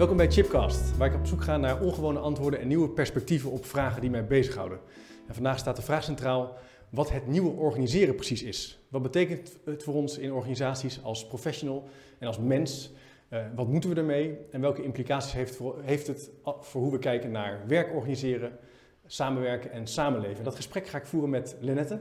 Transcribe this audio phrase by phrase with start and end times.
[0.00, 3.64] Welkom bij Chipcast, waar ik op zoek ga naar ongewone antwoorden en nieuwe perspectieven op
[3.64, 4.78] vragen die mij bezighouden.
[5.26, 6.56] En vandaag staat de vraag centraal
[6.88, 8.78] wat het nieuwe organiseren precies is.
[8.88, 11.88] Wat betekent het voor ons in organisaties als professional
[12.18, 12.92] en als mens?
[13.30, 16.98] Uh, wat moeten we ermee en welke implicaties heeft, voor, heeft het voor hoe we
[16.98, 18.58] kijken naar werk organiseren,
[19.06, 20.44] samenwerken en samenleven?
[20.44, 22.00] Dat gesprek ga ik voeren met Lenette.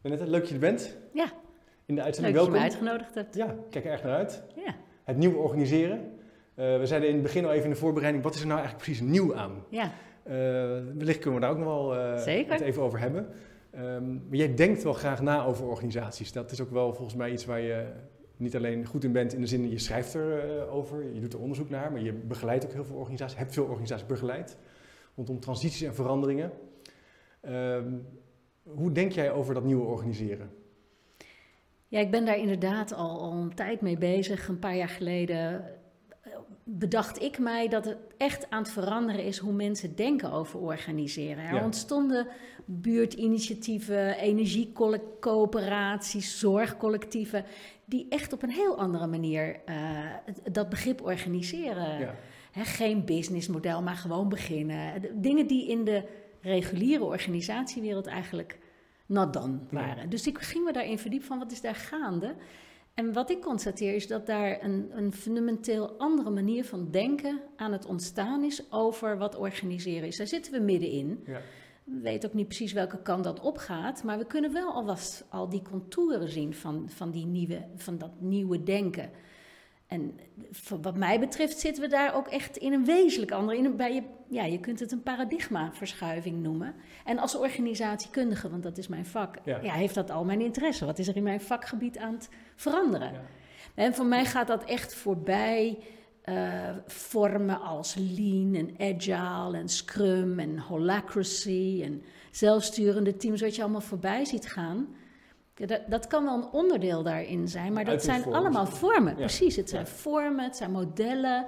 [0.00, 0.96] Lenette, leuk dat je er bent.
[1.12, 1.32] Ja.
[1.86, 2.62] In de uitzending leuk welkom.
[2.62, 3.34] dat je mij uitgenodigd hebt.
[3.34, 4.42] Ja, kijk er erg naar uit.
[4.54, 4.74] Ja.
[5.04, 6.13] Het nieuwe organiseren.
[6.56, 8.58] Uh, we zeiden in het begin al even in de voorbereiding, wat is er nou
[8.58, 9.64] eigenlijk precies nieuw aan?
[9.68, 9.84] Ja.
[9.84, 10.32] Uh,
[10.96, 13.28] wellicht kunnen we daar ook nog wel uh, het even over hebben.
[13.78, 16.32] Um, maar jij denkt wel graag na over organisaties.
[16.32, 17.86] Dat is ook wel volgens mij iets waar je
[18.36, 21.70] niet alleen goed in bent in de zin, je schrijft erover, je doet er onderzoek
[21.70, 24.56] naar, maar je begeleidt ook heel veel organisaties, hebt veel organisaties begeleid
[25.14, 26.52] rondom transities en veranderingen.
[27.48, 28.06] Um,
[28.62, 30.50] hoe denk jij over dat nieuwe organiseren?
[31.88, 34.48] Ja, ik ben daar inderdaad al, al een tijd mee bezig.
[34.48, 35.64] Een paar jaar geleden
[36.64, 41.44] bedacht ik mij dat het echt aan het veranderen is hoe mensen denken over organiseren.
[41.44, 41.64] Er Ja.
[41.64, 42.26] ontstonden
[42.64, 47.44] buurtinitiatieven, energiecoöperaties, zorgcollectieven,
[47.84, 49.76] die echt op een heel andere manier eh,
[50.52, 51.98] dat begrip organiseren.
[51.98, 52.14] Ja.
[52.64, 54.92] Geen businessmodel, maar gewoon beginnen.
[55.14, 56.02] Dingen die in de
[56.40, 58.58] reguliere organisatiewereld eigenlijk
[59.06, 60.10] not done waren.
[60.10, 62.34] Dus ik ging me daarin verdiepen van wat is daar gaande.
[62.94, 67.72] En wat ik constateer is dat daar een, een fundamenteel andere manier van denken aan
[67.72, 70.16] het ontstaan is over wat organiseren is.
[70.16, 71.22] Daar zitten we middenin.
[71.26, 71.40] Ja.
[71.84, 75.48] We weten ook niet precies welke kant dat opgaat, maar we kunnen wel alvast al
[75.48, 79.10] die contouren zien van, van, die nieuwe, van dat nieuwe denken.
[79.86, 80.18] En
[80.82, 83.58] wat mij betreft zitten we daar ook echt in een wezenlijk andere.
[83.58, 86.74] In een, bij je, ja, je kunt het een paradigmaverschuiving noemen.
[87.04, 89.58] En als organisatiekundige, want dat is mijn vak, Ja.
[89.62, 89.72] ja.
[89.72, 90.84] heeft dat al mijn interesse.
[90.84, 93.12] Wat is er in mijn vakgebied aan het veranderen?
[93.12, 93.20] Ja.
[93.74, 95.78] En voor mij gaat dat echt voorbij
[96.22, 103.62] eh, vormen als lean en agile en scrum en holacracy en zelfsturende teams, wat je
[103.62, 104.88] allemaal voorbij ziet gaan.
[105.54, 109.12] Dat, dat kan wel een onderdeel daarin zijn, maar dat zijn allemaal vormen.
[109.12, 109.18] Ja.
[109.18, 109.90] Precies, het zijn Ja.
[109.90, 111.46] vormen, het zijn modellen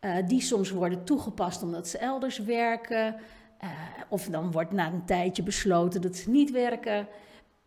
[0.00, 3.16] eh, die soms worden toegepast omdat ze elders werken.
[3.58, 3.68] Eh,
[4.08, 7.06] of dan wordt na een tijdje besloten dat ze niet werken.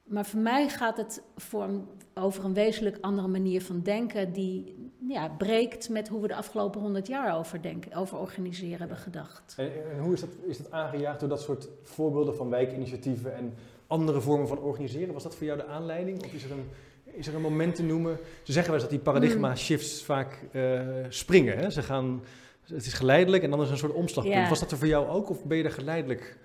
[0.03, 4.89] Maar voor mij gaat het voor een- over een wezenlijk andere manier van denken, die
[5.07, 9.53] ja, breekt met hoe we de afgelopen honderd jaar over, denken, over organiseren hebben gedacht.
[9.57, 13.53] En, en hoe is dat, is dat aangejaagd door dat soort voorbeelden van wijkinitiatieven en
[13.87, 15.13] andere vormen van organiseren?
[15.13, 16.23] Was dat voor jou de aanleiding?
[16.23, 16.69] Of is er een,
[17.03, 18.17] is er een moment te noemen?
[18.43, 20.79] Ze zeggen wel eens dat die paradigma-shifts vaak eh,
[21.09, 21.57] springen.
[21.57, 21.69] Hè?
[21.69, 22.23] Ze gaan,
[22.67, 24.37] het is geleidelijk en dan is er een soort omslagpunt.
[24.37, 24.49] Ja.
[24.49, 26.37] Was dat er voor jou ook of ben je er geleidelijk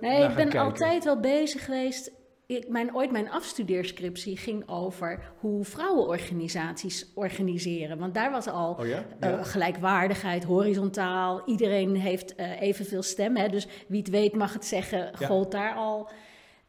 [0.00, 0.60] Nee, ik ben kijken?
[0.60, 2.10] altijd wel bezig geweest.
[2.46, 7.98] Ik, mijn, ooit mijn afstudeerscriptie ging over hoe vrouwenorganisaties organiseren.
[7.98, 9.04] Want daar was al Oh ja?
[9.20, 11.42] eh, gelijkwaardigheid, horizontaal.
[11.46, 13.36] Iedereen heeft eh, evenveel stem.
[13.36, 13.48] Hè?
[13.48, 15.26] Dus wie het weet mag het zeggen, Ja.
[15.26, 16.10] gold daar al.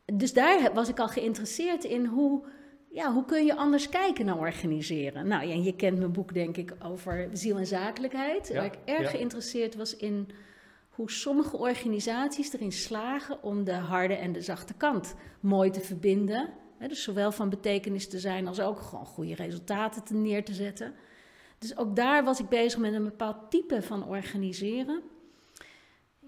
[0.06, 2.46] Dus daar was ik al geïnteresseerd in hoe,
[2.90, 5.28] ja, hoe kun je anders kijken naar organiseren.
[5.28, 8.48] Nou ja, je kent mijn boek denk ik over ziel en zakelijkheid.
[8.48, 9.10] Ja, Waar ik erg ja.
[9.10, 10.30] geïnteresseerd was in
[10.90, 16.50] hoe sommige organisaties erin slagen om de harde en de zachte kant mooi te verbinden.
[16.88, 20.94] Dus zowel van betekenis te zijn als ook gewoon goede resultaten te neer te zetten.
[21.60, 25.02] Dus ook daar was ik bezig met een bepaald type van organiseren.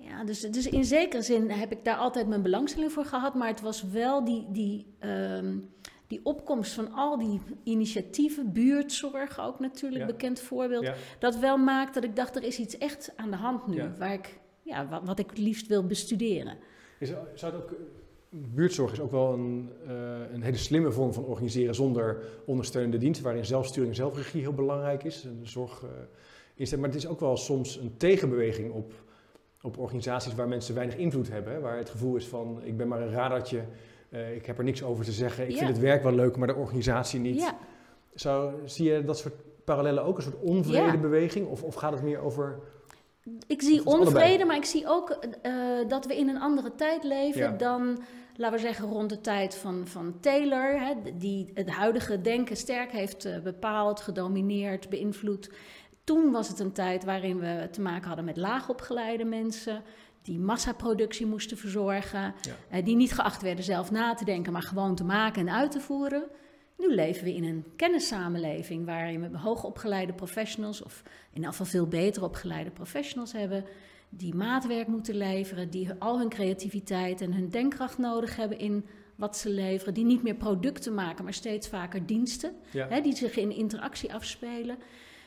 [0.07, 3.47] Ja, dus, dus in zekere zin heb ik daar altijd mijn belangstelling voor gehad, maar
[3.47, 5.57] het was wel die, die, ehm,
[6.07, 10.07] die opkomst van al die initiatieven, buurtzorg ook natuurlijk, Ja.
[10.11, 10.93] bekend voorbeeld, Ja.
[11.19, 13.93] dat wel maakt dat ik dacht, er is iets echt aan de hand nu, Ja.
[13.97, 16.57] waar ik, ja, wat, wat ik het liefst wil bestuderen.
[16.99, 17.75] Is, zou het ook,
[18.29, 19.93] buurtzorg is ook wel een, eh,
[20.33, 25.03] een hele slimme vorm van organiseren zonder ondersteunende dienst, waarin zelfsturing en zelfregie heel belangrijk
[25.03, 25.23] is.
[25.23, 25.89] En zorg eh,
[26.55, 28.93] is maar het is ook wel soms een tegenbeweging op,
[29.65, 31.61] op organisaties waar mensen weinig invloed hebben.
[31.61, 33.63] Waar het gevoel is van ik ben maar een radartje,
[34.09, 35.57] eh, ik heb er niks over te zeggen, ik Ja.
[35.57, 37.39] vind het werk wel leuk, maar de organisatie niet.
[37.39, 37.57] Ja,
[38.13, 40.97] Zou, zie je dat soort parallellen ook, een soort onvrede Ja.
[40.97, 41.47] beweging?
[41.47, 42.59] Of, of gaat het meer over...
[43.47, 44.05] ik zie allebei?
[44.07, 45.09] onvrede, maar ik zie ook
[45.41, 45.53] eh,
[45.87, 47.97] dat we in een andere tijd leven dan,
[48.35, 52.91] laten we zeggen, rond de tijd van, van Taylor, hè, die het huidige denken sterk
[52.91, 55.49] heeft eh, bepaald, gedomineerd, beïnvloed.
[56.05, 59.81] Toen was het een tijd waarin we te maken hadden met laagopgeleide mensen,
[60.21, 62.53] die massaproductie moesten verzorgen, Ja.
[62.69, 65.71] eh, die niet geacht werden zelf na te denken, maar gewoon te maken en uit
[65.71, 66.23] te voeren.
[66.77, 71.87] Nu leven we in een kennissamenleving waarin we hoogopgeleide professionals, of in ieder geval veel
[71.87, 73.65] beter opgeleide professionals hebben,
[74.09, 78.85] die maatwerk moeten leveren, die al hun creativiteit en hun denkkracht nodig hebben in
[79.15, 82.87] wat ze leveren, die niet meer producten maken, maar steeds vaker diensten, Ja.
[82.89, 84.77] hè, die zich in interactie afspelen.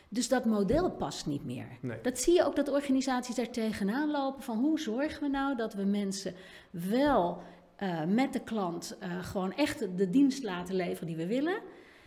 [0.08, 1.78] Dus dat model past niet meer.
[1.80, 2.00] Nee.
[2.02, 5.74] Dat zie je ook dat organisaties daar tegenaan lopen van hoe zorgen we nou dat
[5.74, 6.34] we mensen
[6.70, 7.42] wel
[7.82, 11.60] uh, met de klant uh, gewoon echt de dienst laten leveren die we willen.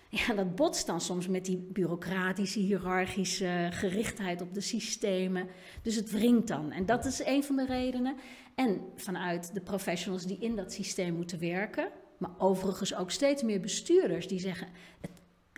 [0.10, 5.48] Ja, dat botst dan soms met die bureaucratische, hiërarchische gerichtheid op de systemen.
[5.82, 6.72] Dus het wringt dan.
[6.72, 8.16] En dat is een van de redenen.
[8.56, 13.60] En vanuit de professionals die in dat systeem moeten werken, maar overigens ook steeds meer
[13.60, 14.68] bestuurders die zeggen:
[15.02, 15.11] het,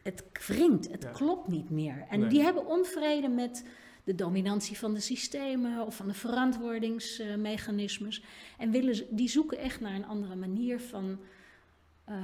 [0.04, 1.12] het wringt, het Ja.
[1.12, 2.06] klopt niet meer.
[2.10, 2.30] En Nee.
[2.30, 3.66] die hebben onvrede met
[4.04, 8.24] de dominantie van de systemen of van de verantwoordingsmechanismes.
[8.58, 11.20] En willen, die zoeken echt naar een andere manier van.
[12.06, 12.16] eh,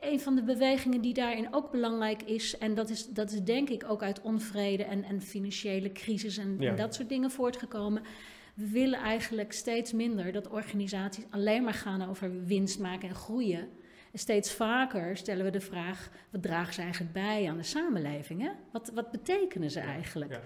[0.00, 3.68] een van de bewegingen die daarin ook belangrijk is, en dat is, dat is denk
[3.68, 6.70] ik ook uit onvrede en, en financiële crisis en, Ja.
[6.70, 8.02] en dat soort dingen voortgekomen.
[8.54, 13.68] We willen eigenlijk steeds minder dat organisaties alleen maar gaan over winst maken en groeien.
[14.12, 18.40] En steeds vaker stellen we de vraag: wat dragen ze eigenlijk bij aan de samenleving?
[18.40, 18.50] Hè?
[18.72, 20.30] Wat, wat betekenen ze eigenlijk?
[20.32, 20.40] Ja.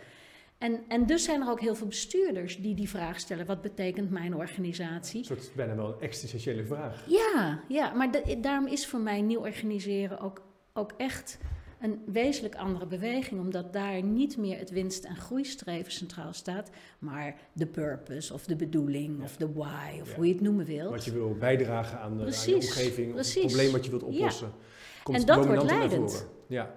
[0.59, 4.11] En, en dus zijn er ook heel veel bestuurders die die vraag stellen: wat betekent
[4.11, 5.19] mijn organisatie?
[5.19, 7.05] Een soort bijna wel een existentiële vraag.
[7.07, 10.43] Ja, ja maar da- daarom is voor mij nieuw organiseren ook,
[10.73, 11.39] ook echt
[11.81, 17.35] een wezenlijk andere beweging, omdat daar niet meer het winst- en groeistreven centraal staat, maar
[17.53, 19.25] de purpose of de bedoeling Ja.
[19.25, 20.15] of de why of Ja.
[20.17, 20.91] hoe je het noemen wilt.
[20.91, 23.35] Wat je wil bijdragen aan de, aan je Precies, omgeving, of precies.
[23.43, 24.53] het probleem wat je wilt oplossen.
[25.03, 26.13] Komt En dat wordt leidend.
[26.13, 26.27] voren.
[26.47, 26.75] Ja.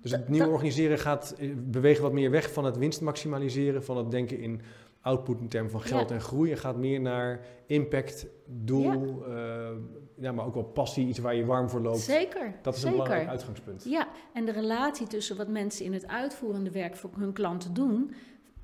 [0.00, 3.96] Dus het nieuwe organiseren gaat eh, bewegen wat meer weg van het winst maximaliseren, van
[3.96, 4.60] het denken in
[5.00, 6.14] output in termen van geld Ja.
[6.14, 6.50] en groei.
[6.50, 9.70] En gaat meer naar impact, doel, ja.
[10.14, 11.98] ja, maar ook wel passie, iets waar je warm voor loopt.
[11.98, 12.54] Zeker.
[12.62, 13.84] Dat is een belangrijk uitgangspunt.
[13.84, 18.14] Ja, en de relatie tussen wat mensen in het uitvoerende werk voor hun klanten doen.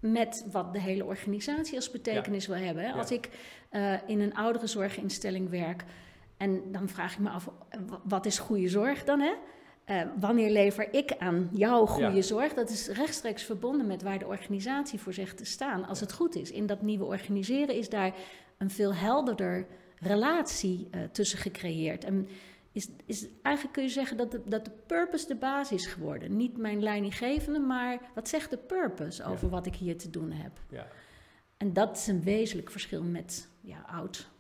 [0.01, 2.93] Met wat de hele organisatie als betekenis wil hebben.
[2.93, 3.29] Als ik
[3.71, 5.85] eh, in een ouderenzorginstelling werk.
[6.37, 9.21] En dan vraag ik me af, eh, wa- wat is goede zorg dan?
[9.21, 9.33] Hè?
[9.85, 12.23] Eh, wanneer lever ik aan jou goede Ja.
[12.23, 12.55] zorg?
[12.55, 15.87] Dat is rechtstreeks verbonden met waar de organisatie voor zegt te staan.
[15.87, 16.51] Als het goed is.
[16.51, 18.15] In dat nieuwe organiseren is daar
[18.59, 19.67] een veel helderder
[19.99, 22.05] relatie eh, tussen gecreëerd.
[22.05, 22.29] En
[22.73, 26.37] is, is eigenlijk kun je zeggen dat de, dat de purpose de basis is geworden.
[26.37, 29.51] Niet mijn leidinggevende, maar wat zegt de purpose over Ja.
[29.51, 30.53] wat ik hier te doen heb.
[30.71, 30.87] Ja.
[31.57, 34.31] En dat is een wezenlijk verschil met ja, oud,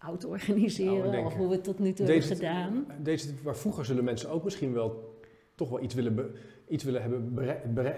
[0.00, 2.86] oud organiseren Oude of hoe we het tot nu toe Deze, hebben gedaan.
[3.02, 5.18] deze, waar vroeger zullen mensen ook misschien wel
[5.54, 6.30] toch wel iets willen, be-
[6.68, 7.34] iets willen, hebben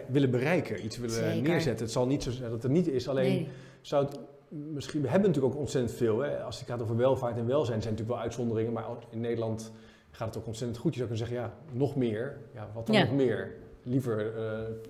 [0.09, 1.43] willen bereiken, iets willen Zeker.
[1.43, 1.85] neerzetten.
[1.85, 3.49] Het zal niet zo zijn dat het er niet is, alleen Nee,
[3.81, 4.19] zou het
[4.49, 6.19] misschien, we hebben natuurlijk ook ontzettend veel.
[6.19, 6.43] Hè?
[6.43, 9.73] Als het gaat over welvaart en welzijn, zijn natuurlijk wel uitzonderingen, maar in Nederland
[10.11, 10.95] gaat het ook ontzettend goed.
[10.95, 12.39] Je zou kunnen zeggen, ja, nog meer.
[12.55, 13.05] Ja, wat dan Ja.
[13.05, 13.55] nog meer?
[13.83, 14.33] Liever eh,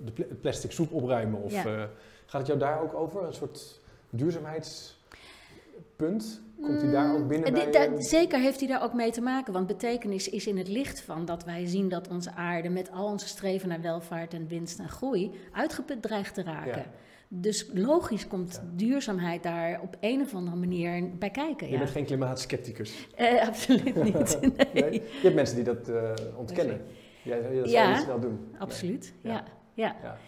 [0.05, 1.65] de pla- plastic soep opruimen of Ja.
[1.65, 1.83] eh,
[2.27, 3.23] gaat het jou daar ook over?
[3.25, 3.81] Een soort
[4.11, 6.41] duurzaamheidspunt?
[6.63, 7.65] Komt hij daar ook binnen bij?
[7.65, 10.59] di- da- eh, zeker heeft hij daar ook mee te maken, want betekenis is in
[10.59, 14.35] het licht van dat wij zien dat onze aarde met al onze streven naar welvaart
[14.35, 16.79] en winst en groei uitgeput dreigt te raken.
[16.79, 16.87] Ja.
[17.29, 18.71] Dus logisch komt Ja.
[18.77, 21.67] duurzaamheid daar op een of andere manier bij kijken.
[21.67, 21.79] Je Ja.
[21.79, 23.09] bent geen klimaatskepticus.
[23.17, 24.39] Eh, absoluut niet.
[24.41, 24.83] Nee.
[24.83, 24.93] Nee?
[24.93, 26.81] Je hebt mensen die dat eh, ontkennen.
[27.23, 28.39] Jij dat zou Ja, je snel doen.
[28.59, 29.31] Absoluut, Ja.
[29.33, 29.45] ja.
[29.75, 29.97] Ja.
[30.03, 30.19] Ja.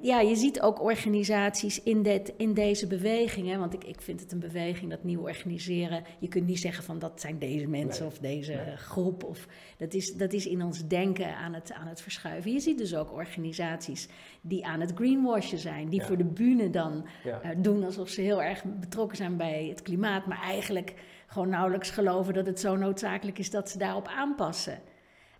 [0.00, 3.48] Ja, je ziet ook organisaties in, dit, in deze beweging.
[3.48, 6.04] Hè, want ik, ik vind het een beweging dat nieuw organiseren.
[6.18, 8.12] Je kunt niet zeggen van dat zijn deze mensen Nee.
[8.12, 8.76] of deze Nee.
[8.76, 9.24] groep.
[9.24, 12.52] Of, dat, is, dat is in ons denken aan het, aan het verschuiven.
[12.52, 14.08] Je ziet dus ook organisaties
[14.40, 15.88] die aan het greenwashen zijn.
[15.88, 16.06] Die Ja.
[16.06, 17.40] voor de bühne dan Ja.
[17.40, 20.26] eh, doen alsof ze heel erg betrokken zijn bij het klimaat.
[20.26, 20.94] Maar eigenlijk
[21.26, 24.78] gewoon nauwelijks geloven dat het zo noodzakelijk is dat ze daarop aanpassen.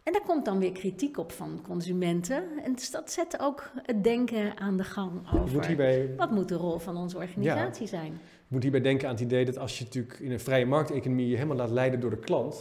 [0.03, 2.45] En daar komt dan weer kritiek op van consumenten.
[2.65, 6.49] En dus dat zet ook het denken aan de gang moet over hierbij wat moet
[6.49, 8.13] de rol van onze organisatie zijn.
[8.13, 11.29] Je moet hierbij denken aan het idee dat als je natuurlijk in een vrije markteconomie
[11.29, 12.55] je helemaal laat leiden door de klant,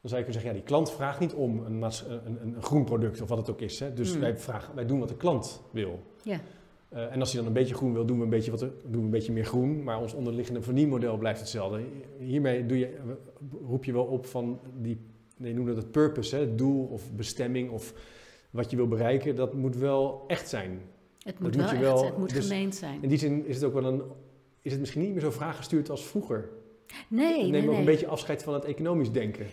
[0.00, 2.84] dan zou je kunnen zeggen, ja, die klant vraagt niet om een, een, een, groen
[2.84, 3.80] product of wat het ook is.
[3.80, 3.94] Hè.
[3.94, 4.20] Dus Hmm.
[4.20, 6.02] wij, vragen, wij doen wat de klant wil.
[6.22, 6.40] Ja.
[6.88, 8.72] Eh, en als hij dan een beetje groen wil, doen we een beetje, wat, doen
[8.90, 11.80] we een beetje meer groen, maar ons onderliggende verdienmodel blijft hetzelfde.
[12.18, 12.98] Hiermee doe je,
[13.66, 14.98] roep je wel op van die,
[15.36, 17.92] je noemde dat het purpose, hè, het doel of bestemming of
[18.50, 20.80] wat je wil bereiken, dat moet wel echt zijn.
[21.22, 23.02] Het moet wel je echt, wel- het moet dus gemeend zijn.
[23.02, 24.02] In die zin is het ook wel een,
[24.62, 26.48] is het misschien niet meer zo vraaggestuurd als vroeger.
[27.08, 27.78] Nee, Neem nee, ook nee.
[27.78, 29.46] een beetje afscheid van het economisch denken.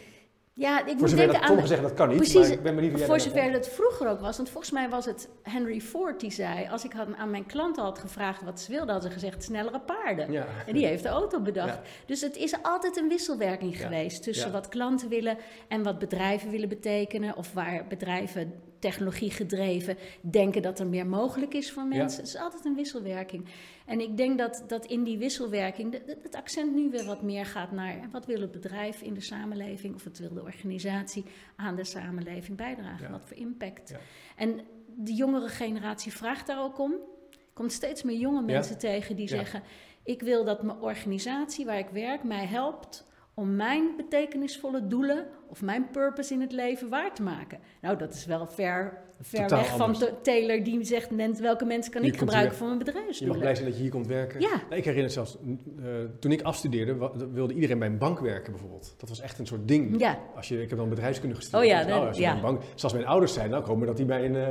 [0.59, 1.67] Ja, ik moet denken dat aan...
[1.67, 4.49] zeggen dat kan niet, Precies, ik ben benieuwd Voor zover het vroeger ook was, want
[4.49, 6.67] volgens mij was het Henry Ford die zei...
[6.71, 9.79] als ik had, aan mijn klanten had gevraagd wat ze wilden, hadden ze gezegd snellere
[9.79, 10.31] paarden.
[10.31, 10.45] Ja.
[10.65, 11.73] En die heeft de auto bedacht.
[11.73, 11.81] Ja.
[12.05, 13.83] Dus het is altijd een wisselwerking Ja.
[13.83, 15.37] geweest tussen wat klanten willen
[15.67, 17.35] en wat bedrijven willen betekenen.
[17.35, 22.19] Of waar bedrijven technologie gedreven denken dat er meer mogelijk is voor mensen.
[22.19, 23.45] Het is altijd een wisselwerking.
[23.85, 27.21] En ik denk dat, dat in die wisselwerking de- de- het accent nu weer wat
[27.21, 31.25] meer gaat naar wat wil het bedrijf in de samenleving of wat wil de organisatie
[31.55, 33.05] aan de samenleving bijdragen.
[33.05, 33.11] Ja.
[33.11, 33.89] Wat voor impact.
[33.89, 33.99] Ja.
[34.35, 34.59] En
[34.95, 36.93] de jongere generatie vraagt daar ook om.
[37.53, 39.63] Komt steeds meer jonge mensen tegen die zeggen:
[40.03, 43.07] Ik wil dat mijn organisatie waar ik werk mij helpt
[43.39, 47.59] om mijn betekenisvolle doelen of mijn purpose in het leven waar te maken.
[47.81, 49.99] Nou, dat is wel ver, ver Totaal weg van anders.
[49.99, 52.93] de Taylor die zegt: "Mens- welke mensen kan Hier ik gebruiken voor mijn Je mag
[52.93, 53.39] bedrijfsdoelen?
[53.39, 54.39] blij zijn dat je hier komt werken.
[54.41, 54.61] Ja.
[54.75, 55.85] Ik herinner zelfs, eh,
[56.19, 58.95] toen ik afstudeerde, wilde iedereen bij een bank werken bijvoorbeeld.
[58.97, 59.99] Dat was echt een soort ding.
[59.99, 61.83] Ja, Als je, ik heb dan bedrijfskunde gestudeerd.
[61.83, 62.27] Oh ja, als je ja.
[62.29, 64.47] bij een bank, zelfs mijn ouders zijn, nou komen dat hij bij een eh,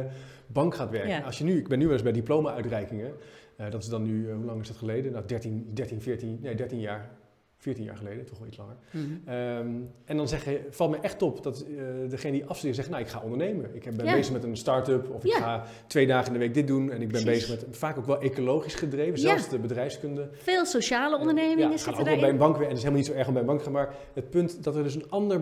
[0.46, 1.10] bank gaat werken.
[1.10, 1.20] Ja.
[1.20, 3.12] Als je nu, ik ben nu wel eens bij diploma-uitreikingen.
[3.56, 5.12] Eh, dat is dan nu, hoe lang is dat geleden?
[5.12, 7.10] Nou, 13, 13, 14, nee, 13 jaar.
[7.60, 8.76] 14 jaar geleden, toch wel iets langer.
[8.90, 9.04] Mhm.
[9.24, 9.68] Ehm,
[10.04, 13.08] en dan zeggen, valt me echt op dat eh, degene die afstudeert zegt, nou ik
[13.08, 13.74] ga ondernemen.
[13.74, 14.14] Ik ben Ja.
[14.14, 15.38] bezig met een start-up of ik Ja.
[15.38, 16.90] ga twee dagen in de week dit doen.
[16.90, 17.46] En ik ben Precies.
[17.48, 19.28] bezig met, vaak ook wel ecologisch gedreven, Ja.
[19.28, 20.28] zelfs de bedrijfskunde.
[20.32, 22.30] veel sociale ondernemingen ja, zitten ook wel bij daarin.
[22.32, 22.56] een bank.
[22.56, 23.72] En het is helemaal niet zo erg om bij een bank te gaan.
[23.74, 25.40] Maar het punt dat er dus een ander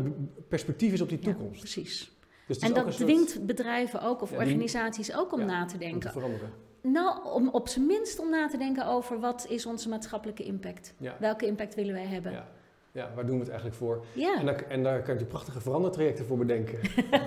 [0.49, 1.61] perspectief is op die Ja, toekomst.
[1.61, 2.14] precies.
[2.46, 5.80] Dus En dat soort- dwingt bedrijven ook of organisaties ook om ja, na te om
[5.80, 6.11] te denken.
[6.12, 6.50] veranderen.
[6.93, 10.95] Nou, om op zijn minst om na te denken over wat is onze maatschappelijke impact?
[10.99, 11.16] Ja.
[11.21, 12.33] Welke impact willen wij hebben?
[12.33, 12.49] Ja.
[12.93, 14.05] ja, waar doen we het eigenlijk voor?
[14.12, 14.38] Ja.
[14.38, 16.78] En, daar, en daar kan je prachtige verandertrajecten voor bedenken.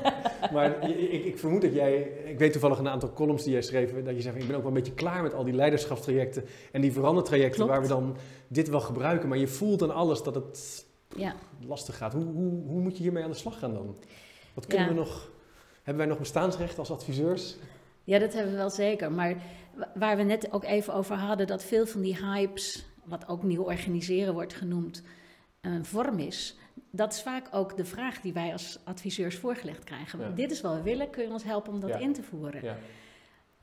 [0.53, 4.03] maar ik, ik vermoed dat jij, ik weet toevallig een aantal columns die jij schreef,
[4.03, 6.45] dat je zei van ik ben ook wel een beetje klaar met al die leiderschapstrajecten
[6.71, 7.71] en die verandertrajecten Klopt.
[7.71, 10.85] waar we dan dit wel gebruiken, maar je voelt aan alles dat het
[11.15, 11.35] ja.
[11.67, 12.13] lastig gaat.
[12.13, 13.95] Hoe, hoe, hoe moet je hiermee aan de slag gaan dan?
[14.53, 15.31] Wat kunnen we nog,
[15.75, 17.57] hebben wij nog bestaansrecht als adviseurs?
[18.09, 19.11] Ja, dat hebben we wel zeker.
[19.11, 19.35] Maar
[19.73, 23.43] wa- waar we net ook even over hadden, dat veel van die hypes, wat ook
[23.43, 25.03] nieuw organiseren wordt genoemd,
[25.61, 26.55] een vorm is.
[26.91, 30.19] Dat is vaak ook de vraag die wij als adviseurs voorgelegd krijgen.
[30.19, 30.29] Ja.
[30.29, 31.97] Dit is wat we willen, kun je ons helpen om dat Ja.
[31.97, 32.63] in te voeren?
[32.63, 32.75] Ja.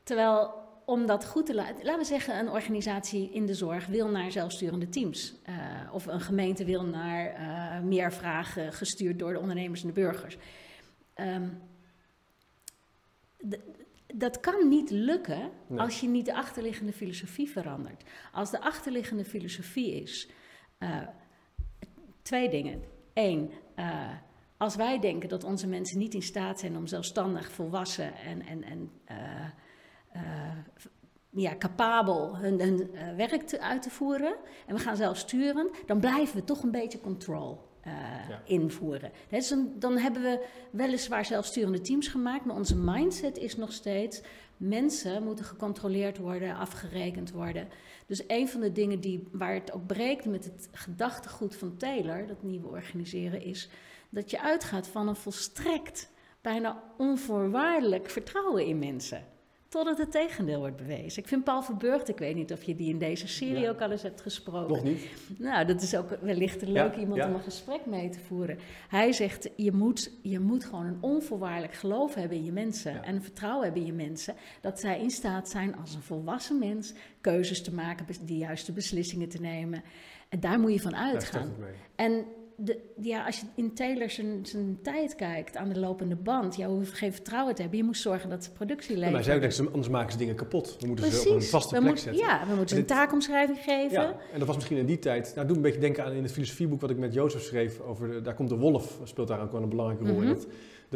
[0.03, 4.09] Terwijl om dat goed te laten, laten we zeggen, een organisatie in de zorg wil
[4.09, 5.35] naar zelfsturende teams.
[5.43, 5.55] Eh,
[5.93, 10.37] of een gemeente wil naar eh, meer vragen gestuurd door de ondernemers en de burgers.
[11.15, 11.49] Ehm,
[13.49, 13.59] d-
[14.15, 15.81] dat kan niet lukken Nee.
[15.81, 18.05] als je niet de achterliggende filosofie verandert.
[18.33, 20.31] Als de achterliggende filosofie is
[20.79, 21.03] eh,
[22.23, 22.83] twee dingen.
[23.15, 24.11] Eén, eh,
[24.57, 28.63] als wij denken dat onze mensen niet in staat zijn om zelfstandig, volwassen en, en,
[28.63, 30.57] en eh,
[31.31, 34.37] ja, capabel hun, hun werk te, uit te voeren
[34.67, 38.43] en we gaan zelf sturen, dan blijven we toch een beetje control eh, Ja.
[38.45, 39.11] invoeren.
[39.29, 44.21] Dus dan, dan hebben we weliswaar zelfsturende teams gemaakt, maar onze mindset is nog steeds
[44.57, 47.69] mensen moeten gecontroleerd worden, afgerekend worden.
[48.07, 52.27] Dus een van de dingen die, waar het ook breekt met het gedachtegoed van Taylor,
[52.27, 53.69] dat nieuwe organiseren, is
[54.11, 59.25] dat je uitgaat van een volstrekt, bijna onvoorwaardelijk vertrouwen in mensen.
[59.69, 61.23] Totdat het tegendeel wordt bewezen.
[61.23, 63.69] Ik vind Paul Verburgt, ik weet niet of je die in deze serie Ja.
[63.69, 64.75] ook al eens hebt gesproken.
[64.75, 65.07] Nog niet?
[65.39, 67.29] Nou, dat is ook wellicht een leuk Ja, iemand ja.
[67.29, 68.59] om een gesprek mee te voeren.
[68.89, 73.05] Hij zegt, je moet, je moet gewoon een onvoorwaardelijk geloof hebben in je mensen.
[73.05, 74.35] En een vertrouwen hebben in je mensen.
[74.61, 79.29] Dat zij in staat zijn als een volwassen mens keuzes te maken, de juiste beslissingen
[79.29, 79.83] te nemen.
[80.29, 81.53] En daar moet je van uitgaan.
[81.95, 82.25] En
[82.57, 86.67] de, ja, als je in Taylor zijn, zijn tijd kijkt aan de lopende band, ja,
[86.67, 87.79] hoef je geen vertrouwen te hebben.
[87.79, 90.35] Je moet zorgen dat de productie Ja, maar zij ook denkt, anders maken ze dingen
[90.35, 90.77] kapot.
[90.81, 92.27] We moeten ze op een vaste we plek zetten.
[92.27, 94.01] ja, we moeten ze een taakomschrijving geven.
[94.01, 95.33] Ja, en dat was misschien in die tijd.
[95.35, 97.81] Nou, doe een beetje denken aan in het filosofieboek wat ik met Jozef schreef.
[97.81, 100.29] Over de, daar komt de wolf, speelt daar ook wel een belangrijke rol in.
[100.29, 100.39] Mhm.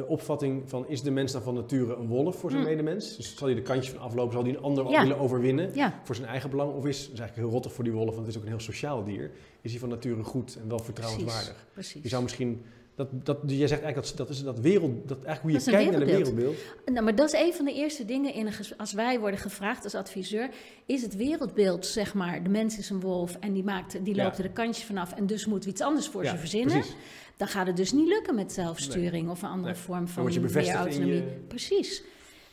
[0.01, 2.69] De opvatting van is de mens dan van nature een wolf voor zijn Mm.
[2.69, 3.17] medemens?
[3.17, 5.01] Dus zal hij de kantjes van aflopen, zal hij een ander Ja.
[5.03, 6.75] willen overwinnen Ja, voor zijn eigen belang?
[6.75, 8.49] Of is, dat is eigenlijk heel rottig voor die wolf, want het is ook een
[8.49, 9.31] heel sociaal dier.
[9.61, 11.67] Is hij van nature goed en wel vertrouwenswaardig?
[11.73, 12.03] precies.
[12.03, 12.63] Je zou misschien,
[12.95, 15.91] dat, dat, jij zegt eigenlijk dat, dat is dat wereld, dat eigenlijk hoe je kijkt
[15.91, 16.57] naar de wereldbeeld.
[16.87, 19.95] Nou, maar dat is een van de eerste dingen in als wij worden gevraagd als
[19.95, 20.51] adviseur,
[20.87, 24.25] is het wereldbeeld, zeg maar, de mens is een wolf en die, maakt, die Ja.
[24.25, 26.79] loopt er de kantjes vanaf en dus moeten we iets anders voor Ja, ze verzinnen.
[26.79, 26.95] Precies.
[27.41, 29.83] Dan gaat het dus niet lukken met zelfsturing of een andere Nee.
[29.83, 31.15] vorm van meer autonomie.
[31.15, 32.03] je- Precies.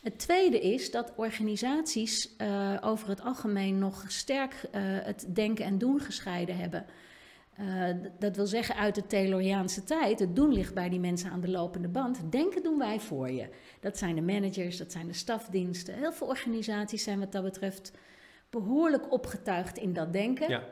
[0.03, 5.77] Het tweede is dat organisaties eh, over het algemeen nog sterk eh, het denken en
[5.77, 6.85] doen gescheiden hebben.
[7.53, 7.65] Eh,
[8.19, 11.49] dat wil zeggen uit de Tayloriaanse tijd, het doen ligt bij die mensen aan de
[11.49, 12.31] lopende band.
[12.31, 13.47] Denken doen wij voor je.
[13.79, 15.93] Dat zijn de managers, dat zijn de stafdiensten.
[15.93, 17.91] Heel veel organisaties zijn wat dat betreft
[18.49, 20.49] behoorlijk opgetuigd in dat denken.
[20.49, 20.63] Ja.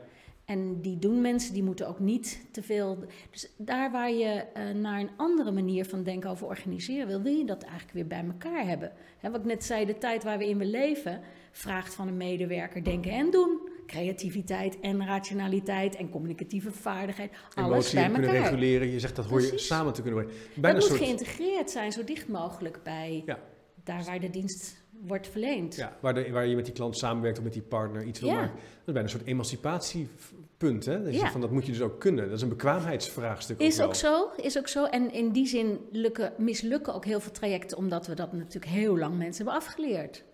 [0.46, 3.04] En die doen mensen, die moeten ook niet te veel.
[3.30, 7.32] Dus daar waar je eh, naar een andere manier van denken over organiseren wil, wil
[7.32, 8.92] je dat eigenlijk weer bij elkaar hebben.
[9.18, 11.20] Hè, wat ik net zei, de tijd waar we in we leven
[11.52, 13.60] vraagt van een medewerker denken en doen.
[13.86, 17.30] Creativiteit en rationaliteit en communicatieve vaardigheid.
[17.54, 18.42] Alles bij kunnen elkaar.
[18.42, 18.90] reguleren.
[18.90, 19.66] Je zegt dat hoor je Precies.
[19.66, 20.24] samen te kunnen.
[20.24, 23.38] Dat Bijna moet een soort, geïntegreerd zijn, zo dicht mogelijk bij Ja.
[23.84, 25.74] daar waar de dienst wordt verleend.
[25.76, 28.28] ja, waar, de, waar je met die klant samenwerkt of met die partner iets wil
[28.28, 28.34] Ja.
[28.34, 28.54] maken.
[28.54, 30.08] Dat is bijna een soort emancipatie
[30.56, 30.84] punt.
[30.84, 31.02] Hè?
[31.04, 31.30] Dat, Ja.
[31.30, 32.24] van, dat moet je dus ook kunnen.
[32.24, 33.60] Dat is een bekwaamheidsvraagstuk.
[33.60, 34.84] Is ook zo, is ook zo.
[34.84, 38.98] En in die zin lukken, mislukken ook heel veel trajecten, omdat we dat natuurlijk heel
[38.98, 40.24] lang mensen hebben afgeleerd.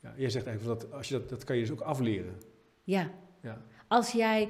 [0.00, 2.34] Ja, jij zegt eigenlijk dat, als je dat, dat kan je dus ook afleren.
[2.82, 3.10] Ja.
[3.42, 3.62] Ja.
[3.88, 4.48] Als jij,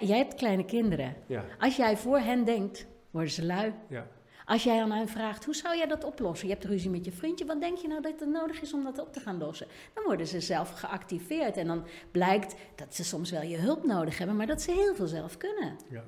[0.00, 1.14] jij hebt kleine kinderen.
[1.26, 3.72] Ja, Als jij voor hen denkt, worden ze lui.
[3.88, 4.06] ja,
[4.44, 6.48] Als jij aan hen vraagt, hoe zou jij dat oplossen?
[6.48, 8.84] Je hebt ruzie met je vriendje, wat denk je nou dat er nodig is om
[8.84, 9.66] dat op te gaan lossen?
[9.94, 14.18] Dan worden ze zelf geactiveerd en dan blijkt dat ze soms wel je hulp nodig
[14.18, 15.76] hebben, maar dat ze heel veel zelf kunnen.
[15.90, 16.04] ja.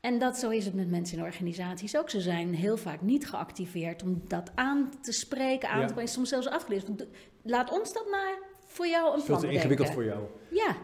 [0.00, 2.10] En dat, zo is het met mensen in organisaties ook.
[2.10, 5.86] Ze zijn heel vaak niet geactiveerd om dat aan te spreken, aan Ja.
[5.86, 6.86] te brengen, soms zelfs afgeleerd.
[6.86, 7.06] Want
[7.42, 10.24] Laat ons dat maar voor jou een Veel plan te ingewikkeld voor jou.
[10.50, 10.76] Ja,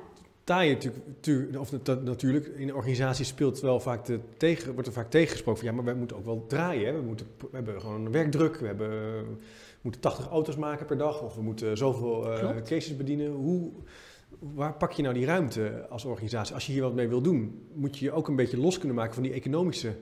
[0.45, 4.95] Taaien natuurlijk, tu- of nat- natuurlijk, in organisaties speelt wel vaak de tegen, wordt er
[4.95, 6.87] vaak tegengesproken van ja, maar wij moeten ook wel draaien.
[6.87, 6.93] Hè?
[6.93, 9.37] We, moeten, we hebben gewoon een werkdruk, we, hebben, we
[9.81, 13.31] moeten 80 auto's maken per dag of we moeten zoveel eh, cases bedienen.
[13.33, 13.71] Hoe,
[14.39, 16.55] waar pak je nou die ruimte als organisatie?
[16.55, 18.97] Als je hier wat mee wil doen, moet je je ook een beetje los kunnen
[18.97, 19.95] maken van die economische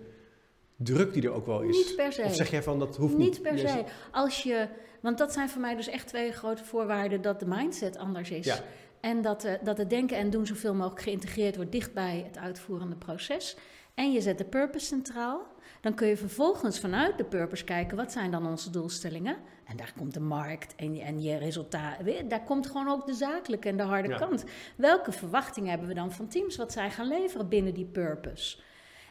[0.77, 1.77] druk die er ook wel is.
[1.77, 2.23] niet per se.
[2.23, 3.31] Of zeg jij van dat hoeft niet?
[3.31, 3.85] Niet per se.
[4.13, 4.69] Als je,
[5.01, 8.47] want dat zijn voor mij dus echt twee grote voorwaarden dat de mindset anders is.
[8.47, 8.59] Ja.
[9.01, 12.39] En dat, eh, dat het denken en doen zoveel mogelijk geïntegreerd wordt dicht bij het
[12.39, 13.57] uitvoerende proces.
[13.95, 15.47] En je zet de purpose centraal.
[15.81, 19.37] Dan kun je vervolgens vanuit de purpose kijken, wat zijn dan onze doelstellingen?
[19.65, 21.97] En daar komt de markt en je, en je resultaat.
[22.29, 24.19] Daar komt gewoon ook de zakelijke en de harde Ja.
[24.19, 24.45] kant.
[24.77, 28.59] Welke verwachtingen hebben we dan van teams wat zij gaan leveren binnen die purpose?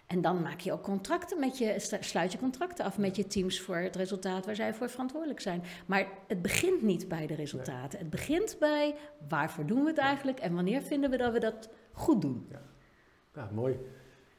[0.09, 3.59] En dan maak je ook contracten met je, sluit je contracten af met je teams
[3.61, 5.63] voor het resultaat waar zij voor verantwoordelijk zijn.
[5.85, 7.99] Maar het begint niet bij de resultaten.
[7.99, 8.95] Het begint bij
[9.27, 12.47] waarvoor doen we het eigenlijk en wanneer vinden we dat we dat goed doen.
[13.35, 13.77] Ja, mooi.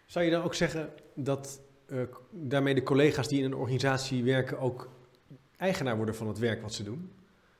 [0.07, 1.99] Zou je dan ook zeggen dat eh,
[2.31, 4.91] daarmee de collega's die in een organisatie werken ook
[5.57, 7.11] eigenaar worden van het werk wat ze doen?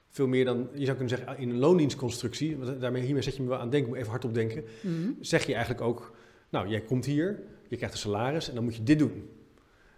[0.09, 3.43] Veel meer dan, je zou kunnen zeggen, in een loondienstconstructie, want daarmee, hiermee zet je
[3.43, 5.11] me wel aan denken, moet even hardop denken, Mhm.
[5.21, 6.17] zeg je eigenlijk ook,
[6.49, 9.29] nou, jij komt hier, je krijgt een salaris en dan moet je dit doen.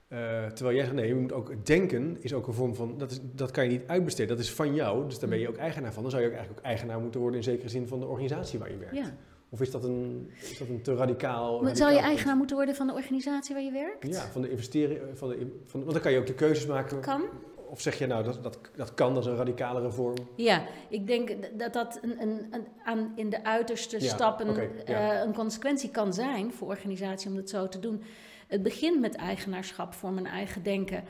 [0.08, 3.10] Eh, terwijl jij zegt, nee, je moet ook denken is ook een vorm van, dat,
[3.10, 5.56] is, dat kan je niet uitbesteden, dat is van jou, dus daar ben je ook
[5.56, 6.02] eigenaar van.
[6.02, 8.58] Dan zou je ook eigenlijk ook eigenaar moeten worden in zekere zin van de organisatie
[8.58, 8.96] waar je werkt.
[8.96, 9.16] Ja.
[9.48, 11.62] Of is dat een, is dat een te radicaal...
[11.62, 12.08] Maar Zou je punt?
[12.08, 14.06] eigenaar moeten worden van de organisatie waar je werkt?
[14.14, 17.00] Ja, van de investeren, van de, van, want dan kan je ook de keuzes maken.
[17.00, 17.22] Kan.
[17.72, 20.16] Of zeg je nou, dat, dat, dat kan, dat is een radicalere vorm.
[20.36, 24.54] Ja, ik denk dat dat een, een, een, aan, in de uiterste Ja, stappen
[24.86, 25.12] ja.
[25.12, 28.02] eh, een consequentie kan zijn voor organisatie om het zo te doen.
[28.46, 31.04] Het begint met eigenaarschap voor mijn eigen denken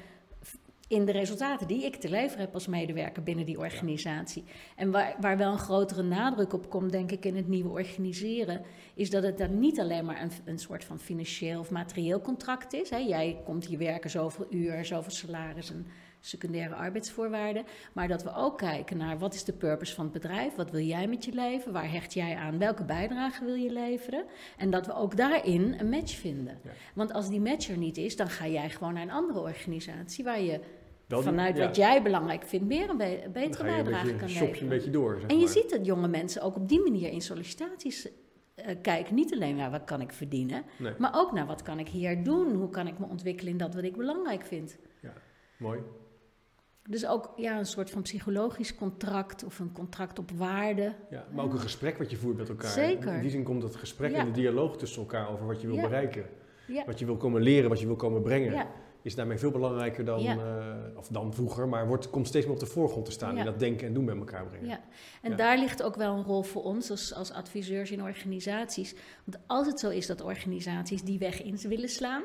[0.89, 4.45] in de resultaten die ik te leveren heb als medewerker binnen die organisatie.
[4.77, 8.63] En waar, waar wel een grotere nadruk op komt, denk ik, in het nieuwe organiseren,
[8.95, 12.73] is dat het dan niet alleen maar een, een soort van financieel of materieel contract
[12.73, 12.91] is.
[12.91, 12.97] Hè.
[12.97, 15.87] Jij komt hier werken zoveel uur, zoveel salaris en
[16.27, 17.65] secundaire arbeidsvoorwaarden.
[17.93, 20.55] Maar dat we ook kijken naar wat is de purpose van het bedrijf?
[20.55, 21.73] Wat wil jij met je leven?
[21.73, 22.59] Waar hecht jij aan?
[22.59, 24.25] Welke bijdrage wil je leveren?
[24.57, 26.59] En dat we ook daarin een match vinden.
[26.65, 26.71] Ja.
[26.95, 30.25] Want als die match er niet is, dan ga jij gewoon naar een andere organisatie
[30.25, 30.61] waar je
[31.07, 34.05] die- vanuit ja, wat jij belangrijk vindt meer een, be- een dan betere een bijdrage
[34.05, 34.63] beetje, kan shop je leveren.
[34.71, 35.53] een beetje door, zeg En je maar.
[35.53, 38.09] ziet dat jonge mensen ook op die manier in sollicitaties
[38.55, 39.15] eh, kijken.
[39.15, 42.25] Niet alleen naar wat kan ik verdienen, Nee, maar ook naar wat kan ik hier
[42.25, 42.55] doen?
[42.55, 44.77] Hoe kan ik me ontwikkelen in dat wat ik belangrijk vind?
[45.59, 45.81] mooi.
[46.89, 50.95] Dus ook ja, een soort van psychologisch contract of een contract op waarde.
[51.11, 52.71] Ja, maar ook een gesprek wat je voert met elkaar.
[52.71, 53.15] Zeker.
[53.15, 54.19] In die zin komt het gesprek Ja.
[54.19, 55.83] en de dialoog tussen elkaar over wat je wil Ja.
[55.83, 56.25] bereiken.
[56.67, 56.85] Ja.
[56.87, 58.67] Wat je wil komen leren, wat je wil komen brengen.
[59.03, 60.37] Is daarmee veel belangrijker dan, eh,
[60.97, 63.37] of dan vroeger, maar wordt, komt steeds meer op de voorgrond te staan.
[63.39, 64.69] In dat denken en doen met elkaar brengen.
[64.69, 64.81] ja.
[65.23, 68.95] En daar ligt ook wel een rol voor ons als, als adviseurs in organisaties.
[69.25, 72.23] Want als het zo is dat organisaties die weg in willen slaan,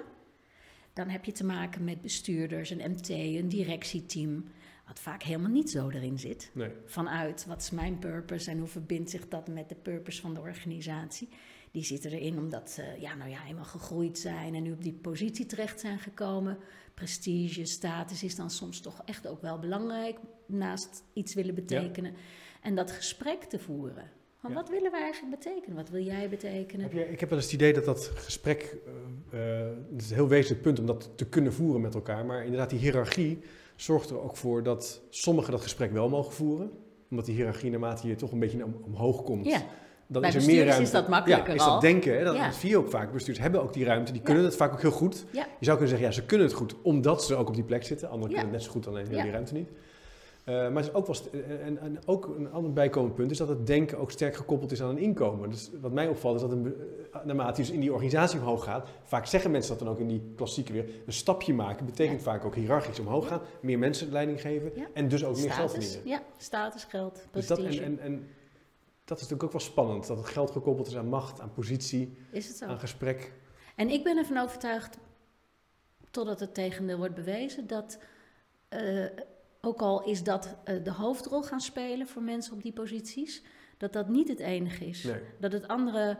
[0.98, 4.46] dan heb je te maken met bestuurders, een MT, een directieteam,
[4.88, 6.52] wat vaak helemaal niet zo erin zit.
[6.54, 6.72] Nee.
[6.86, 10.40] vanuit wat is mijn purpose en hoe verbindt zich dat met de purpose van de
[10.40, 11.30] organisatie.
[11.72, 14.94] Die zitten erin omdat ze ja, nou ja, eenmaal gegroeid zijn en nu op die
[14.94, 16.58] positie terecht zijn gekomen.
[16.94, 22.14] Prestige, status is dan soms toch echt ook wel belangrijk naast iets willen betekenen.
[22.62, 24.12] En dat gesprek te voeren.
[24.42, 24.56] Van Ja.
[24.56, 25.76] Wat willen we eigenlijk betekenen?
[25.76, 26.82] Wat wil jij betekenen?
[26.84, 28.76] Heb je, ik heb wel eens het idee dat dat gesprek,
[29.92, 32.26] dat is een heel wezenlijk punt om dat te kunnen voeren met elkaar.
[32.26, 33.40] Maar inderdaad, die hiërarchie
[33.76, 36.72] zorgt er ook voor dat sommigen dat gesprek wel mogen voeren.
[37.10, 39.46] Omdat die hiërarchie naarmate je toch een beetje om- omhoog komt.
[39.46, 39.62] Ja,
[40.10, 40.82] Dan Bij is er meer ruimte.
[40.84, 42.18] is dat makkelijker Ja, is dat denken.
[42.18, 42.24] Hè?
[42.24, 42.52] Dat, Ja.
[42.52, 43.12] zie je ook vaak.
[43.12, 44.12] Bestuurders hebben ook die ruimte.
[44.12, 44.28] Die Ja.
[44.28, 45.26] kunnen het vaak ook heel goed.
[45.32, 45.48] Ja.
[45.60, 47.84] Je zou kunnen zeggen, ja, ze kunnen het goed omdat ze ook op die plek
[47.84, 48.10] zitten.
[48.10, 49.70] Anderen kunnen het net zo goed, alleen hebben die ruimte niet.
[50.48, 51.30] Eh, maar het is ook wel st-
[51.62, 54.82] en, en ook een ander bijkomend punt is dat het denken ook sterk gekoppeld is
[54.82, 55.50] aan een inkomen.
[55.50, 56.76] Dus wat mij opvalt is dat een,
[57.14, 60.00] eh, naarmate je dus in die organisatie omhoog gaat, vaak zeggen mensen dat dan ook
[60.00, 63.30] in die klassieke weer, een stapje maken betekent vaak ook hiërarchisch omhoog Ja.
[63.30, 64.88] gaan, meer mensen leiding geven Ja.
[64.94, 66.08] en dus ook meer geld verdienen.
[66.08, 67.86] Ja, status, geld, Dus dat, prestige.
[67.86, 68.28] en, en, en
[69.06, 70.08] dat is natuurlijk ook wel spannend.
[70.08, 72.66] Dat het geld gekoppeld is aan macht, aan positie, Is het zo?
[72.66, 73.34] aan gesprek.
[73.76, 74.98] En ik ben ervan overtuigd,
[76.12, 78.00] totdat het tegendeel wordt bewezen, dat
[78.70, 79.06] eh,
[79.68, 83.44] ook al is dat eh, de hoofdrol gaan spelen voor mensen op die posities,
[83.78, 85.04] dat dat niet het enige is.
[85.04, 85.20] Nee.
[85.40, 86.18] Dat het andere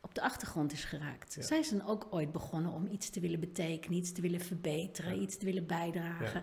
[0.00, 1.34] op de achtergrond is geraakt.
[1.34, 1.42] Ja.
[1.42, 5.20] Zij zijn ook ooit begonnen om iets te willen betekenen, iets te willen verbeteren, Ja.
[5.22, 6.40] iets te willen bijdragen.
[6.40, 6.42] Ja.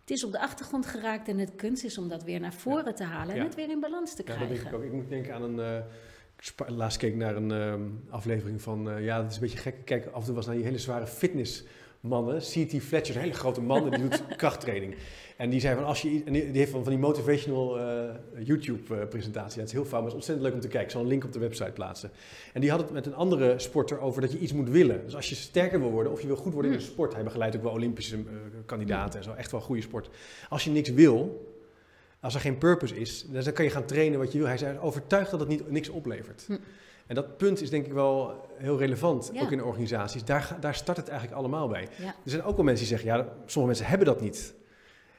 [0.00, 2.94] Het is op de achtergrond geraakt en het kunst is om dat weer naar voren
[2.94, 4.56] te halen en het weer in balans te Ja, dat krijgen.
[4.56, 4.84] denk ik ook.
[4.84, 5.60] Ik moet denken aan een.
[5.60, 5.84] eh,
[6.36, 8.90] ik laatst keek naar een ehm, aflevering van.
[8.90, 9.84] eh, ja, dat is een beetje gek.
[9.84, 11.06] Kijk, af en toe was naar die hele zware
[12.00, 12.38] fitnessmannen.
[12.38, 12.82] C.T.
[12.82, 14.96] Fletcher, een hele grote man, en die doet krachttraining.
[15.36, 16.22] En die zei van als je.
[16.24, 19.58] En die, heeft van, van die motivational eh, YouTube-presentatie.
[19.58, 20.86] Dat is heel fout, maar is ontzettend leuk om te kijken.
[20.86, 22.10] Ik zal een link op de website plaatsen.
[22.52, 25.04] En die had het met een andere sporter over dat je iets moet willen.
[25.04, 26.92] Dus als je sterker wil worden of je wil goed worden in een Hmm.
[26.92, 27.14] sport.
[27.14, 28.22] Hij begeleidt ook wel Olympische eh,
[28.66, 29.32] kandidaten en zo.
[29.32, 30.10] Echt wel goede sport.
[30.48, 31.46] Als je niks wil,
[32.20, 34.46] als er geen purpose is, dan kan je gaan trainen wat je wil.
[34.46, 36.44] Hij zei overtuigd dat het niet, niks oplevert.
[36.46, 36.56] Hm.
[37.06, 39.42] En dat punt is denk ik wel heel relevant, Ja.
[39.42, 40.24] ook in organisaties.
[40.24, 41.88] Daar, daar start het eigenlijk allemaal bij.
[41.98, 42.06] Ja.
[42.06, 44.54] Er zijn ook wel mensen die zeggen, ja, sommige mensen hebben dat niet.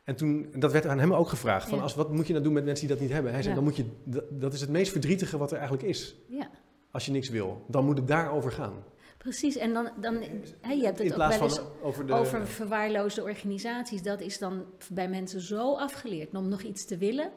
[0.04, 2.54] En toen, dat werd aan hem ook gevraagd, van als, wat moet je nou doen
[2.54, 3.32] met mensen die dat niet hebben?
[3.32, 6.15] Hij zei, dan moet je, dat, dat is het meest verdrietige wat er eigenlijk is.
[6.28, 6.50] Ja,
[6.91, 8.73] Als je niks wil, dan moet het daarover gaan.
[9.17, 9.56] precies.
[9.58, 10.13] En dan, dan
[10.62, 12.13] je hebt het ook wel eens over de...
[12.13, 14.02] over verwaarloosde organisaties.
[14.04, 16.36] Dat is dan bij mensen zo afgeleerd.
[16.36, 17.32] Om nog iets te willen,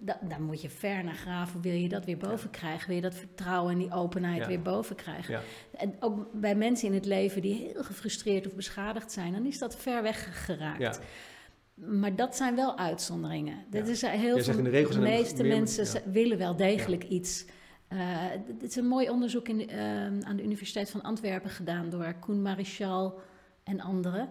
[0.00, 1.60] da, daar moet je ver naar graven.
[1.60, 2.86] Wil je dat weer boven krijgen?
[2.86, 4.46] Wil je dat vertrouwen en die openheid Ja.
[4.46, 5.34] weer boven krijgen?
[5.34, 5.40] Ja.
[5.78, 9.58] En ook bij mensen in het leven die heel gefrustreerd of beschadigd zijn, dan is
[9.58, 10.78] dat ver weg geraakt.
[10.80, 10.94] Ja.
[11.74, 13.64] Maar dat zijn wel uitzonderingen.
[13.70, 16.56] Dat is heel Jij veel, zegt in de regels de meeste meer- mensen willen wel
[16.56, 17.44] degelijk iets.
[17.88, 17.98] Eh,
[18.58, 22.42] dit is een mooi onderzoek in, eh, aan de Universiteit van Antwerpen gedaan door Koen
[22.42, 23.20] Marichal
[23.64, 24.28] en anderen.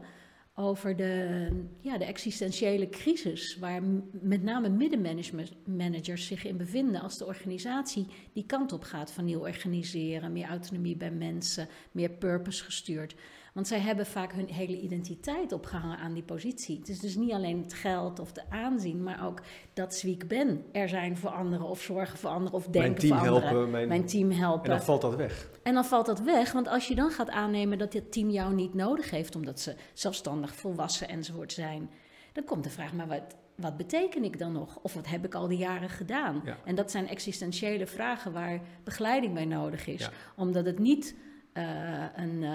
[0.61, 1.47] Over de,
[1.79, 8.45] ja, de existentiële crisis waar met name middenmanagers zich in bevinden als de organisatie die
[8.45, 13.15] kant op gaat van nieuw organiseren, meer autonomie bij mensen, meer purpose gestuurd.
[13.53, 16.77] Want zij hebben vaak hun hele identiteit opgehangen aan die positie.
[16.79, 19.41] Het is dus niet alleen het geld of de aanzien, maar ook
[19.73, 20.63] dat wie ik ben.
[20.71, 23.49] Er zijn voor anderen of zorgen voor anderen of denken mijn team voor anderen.
[23.49, 23.69] helpen.
[23.71, 24.63] Mijn, Mijn team helpen.
[24.63, 25.49] en dan valt dat weg.
[25.63, 28.53] En dan valt dat weg, want als je dan gaat aannemen dat dit team jou
[28.53, 31.89] niet nodig heeft, omdat ze zelfstandig, volwassen enzovoort zijn,
[32.33, 34.79] dan komt de vraag, maar wat, wat beteken ik dan nog?
[34.81, 36.41] Of wat heb ik al die jaren gedaan?
[36.45, 36.57] Ja.
[36.65, 40.11] En dat zijn existentiële vragen waar begeleiding bij nodig is, Ja.
[40.35, 41.15] omdat het niet
[41.53, 42.49] een, eh,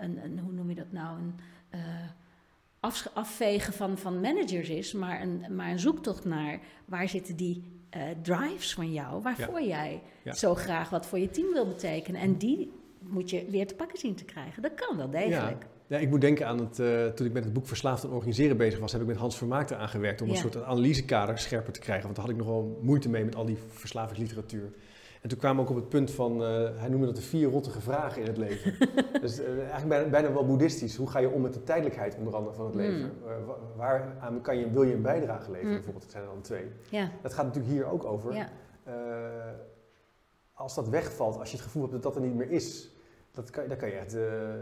[0.00, 1.34] een, een, hoe noem je dat nou, een
[1.70, 1.80] eh,
[3.14, 8.02] afvegen van, van managers is, maar een, maar een zoektocht naar waar zitten die eh,
[8.22, 10.32] drives van jou, waarvoor jij Ja.
[10.32, 12.20] zo graag wat voor je team wil betekenen.
[12.20, 14.62] En die moet je weer te pakken zien te krijgen.
[14.62, 15.66] Dat kan wel degelijk.
[15.86, 18.56] Ja, ik moet denken aan het, eh, toen ik met het boek Verslaafd en Organiseren
[18.56, 20.40] bezig was, heb ik met Hans Vermaak eraan gewerkt om een Ja.
[20.40, 22.04] soort analysekader scherper te krijgen.
[22.04, 24.72] Want daar had ik nogal moeite mee met al die verslavingsliteratuur.
[25.20, 27.50] En toen kwamen we ook op het punt van, eh, hij noemde dat de vier
[27.50, 28.74] rottige vragen in het leven.
[29.20, 30.96] dus eh, eigenlijk bijna, bijna wel boeddhistisch.
[30.96, 32.80] Hoe ga je om met de tijdelijkheid onder andere van het Mm.
[32.80, 33.12] leven?
[33.26, 35.74] Eh, wa- waar aan kan je, wil je een bijdrage leveren Mm.
[35.74, 36.02] bijvoorbeeld?
[36.02, 36.64] Dat zijn er dan twee.
[36.90, 38.34] Ja, Dat gaat natuurlijk hier ook over.
[38.34, 38.48] ja.
[40.52, 42.90] Als dat wegvalt, als je het gevoel hebt dat dat er niet meer is,
[43.32, 44.16] dat kan, daar kan je echt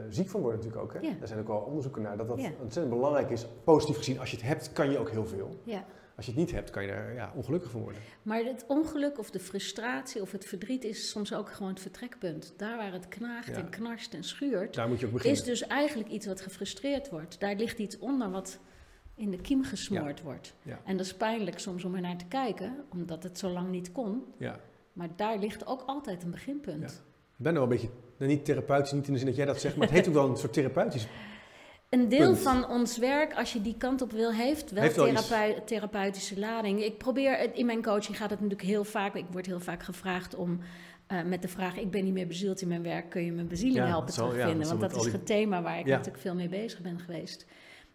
[0.09, 0.93] ziek van worden natuurlijk ook.
[1.03, 1.09] Hè?
[1.09, 1.15] Ja.
[1.19, 2.51] Daar zijn ook wel onderzoeken naar dat dat Ja.
[2.63, 3.47] ontzettend belangrijk is.
[3.65, 5.49] Positief gezien, als je het hebt, kan je ook heel veel.
[5.63, 5.85] ja.
[6.19, 8.03] Als je het niet hebt, kan je daar ja, ongelukkig van worden.
[8.23, 12.53] Maar het ongeluk of de frustratie of het verdriet is soms ook gewoon het vertrekpunt.
[12.57, 13.55] Daar waar het knaagt Ja.
[13.55, 15.39] en knarst en schuurt, Daar moet je ook beginnen.
[15.41, 17.41] is dus eigenlijk iets wat gefrustreerd wordt.
[17.41, 18.59] Daar ligt iets onder wat
[19.15, 20.55] in de kiem gesmoord wordt.
[20.85, 23.93] En dat is pijnlijk soms om er naar te kijken, omdat het zo lang niet
[23.93, 24.25] kon.
[24.39, 24.61] Ja.
[24.93, 27.03] Maar daar ligt ook altijd een beginpunt.
[27.39, 29.47] Ik ben er wel een beetje, nou, niet therapeutisch, niet in de zin dat jij
[29.47, 31.07] dat zegt, maar het heeft ook wel een soort therapeutisch.
[31.89, 32.39] Een deel Punt.
[32.39, 36.85] van ons werk, als je die kant op wil, heeft wel, Heeft wel therapeutische lading.
[36.85, 39.83] Ik probeer, het- in mijn coaching gaat het natuurlijk heel vaak, ik word heel vaak
[39.83, 40.61] gevraagd om
[41.07, 43.49] eh, met de vraag, ik ben niet meer bezield in mijn werk, kun je mijn
[43.49, 44.59] bezieling Ja, helpen ja, terugvinden?
[44.59, 45.91] dat Want dat is het thema waar ik Ja.
[45.97, 47.47] natuurlijk veel mee bezig ben geweest.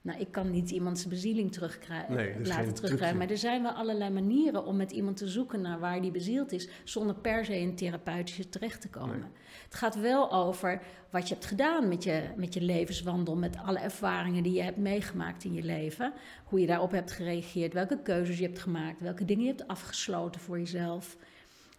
[0.04, 3.18] Nou, ik kan niet iemand zijn bezieling terugkrijgen, Nee, laten terugkrijgen.
[3.18, 6.52] Maar er zijn wel allerlei manieren om met iemand te zoeken naar waar die bezield
[6.52, 9.20] is, zonder per se in therapeutische terecht te komen.
[9.20, 9.30] Nee.
[9.63, 13.80] Het gaat wel over wat je hebt gedaan met je, met je levenswandel, met alle
[13.80, 16.13] ervaringen die je hebt meegemaakt in je leven.
[16.44, 20.42] Hoe je daarop hebt gereageerd, welke keuzes je hebt gemaakt, welke dingen je hebt afgesloten
[20.42, 21.18] voor jezelf.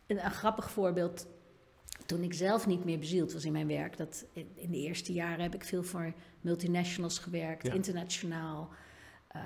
[0.07, 1.27] Een, een grappig voorbeeld,
[2.07, 5.13] toen ik zelf niet meer bezield was in mijn werk, dat in, in de eerste
[5.13, 7.73] jaren heb ik veel voor multinationals gewerkt, Ja.
[7.73, 8.69] internationaal.
[9.29, 9.41] eh,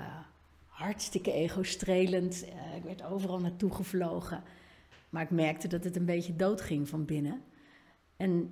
[0.65, 2.45] hartstikke ego-strelend.
[2.45, 4.43] eh, ik werd overal naartoe gevlogen.
[5.09, 7.41] Maar ik merkte dat het een beetje doodging van binnen.
[8.17, 8.51] En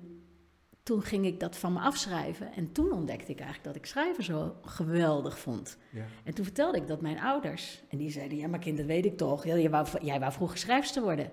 [0.82, 2.52] toen ging ik dat van me afschrijven.
[2.52, 5.78] En toen ontdekte ik eigenlijk dat ik schrijven zo geweldig vond.
[5.90, 6.04] Ja.
[6.24, 7.82] En toen vertelde ik dat mijn ouders.
[7.88, 9.44] En die zeiden, ja maar kind, dat weet ik toch.
[9.44, 11.30] Jij, wou, jij wou vroeger schrijfster worden.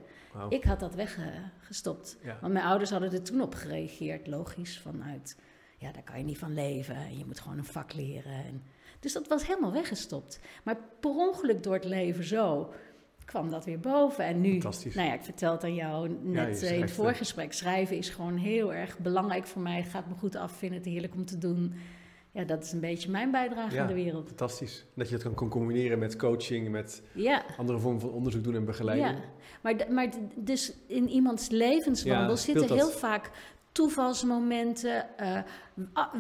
[0.50, 2.18] Ik had dat weggestopt.
[2.24, 2.38] Ja.
[2.42, 5.38] Want mijn ouders hadden er toen op gereageerd, logisch, vanuit...
[5.86, 6.96] Ja, daar kan je niet van leven.
[6.96, 8.32] En je moet gewoon een vak leren.
[8.32, 8.64] En,
[9.00, 10.40] dus dat was helemaal weggestopt.
[10.64, 12.74] Maar per ongeluk door het leven zo
[13.26, 14.26] kwam dat weer boven.
[14.26, 17.54] En nu, nou ja, ik vertel het aan jou net eh, in het eh, voorgesprek.
[17.54, 19.76] Schrijven is gewoon heel erg belangrijk voor mij.
[19.78, 21.74] Het gaat me goed af, vind het heerlijk om te doen.
[22.32, 23.82] Ja, dat is een beetje mijn bijdrage Ja.
[23.82, 24.28] aan de wereld.
[24.28, 24.86] Fantastisch.
[24.96, 27.44] Dat je het kan, combineren met coaching, met Ja.
[27.58, 29.18] andere vormen van onderzoek doen en begeleiding.
[29.18, 29.24] Ja,
[29.62, 32.96] maar, maar dus in iemands levenswandel Ja, zitten heel dat.
[33.00, 33.32] vaak
[33.76, 35.06] toevalsmomenten,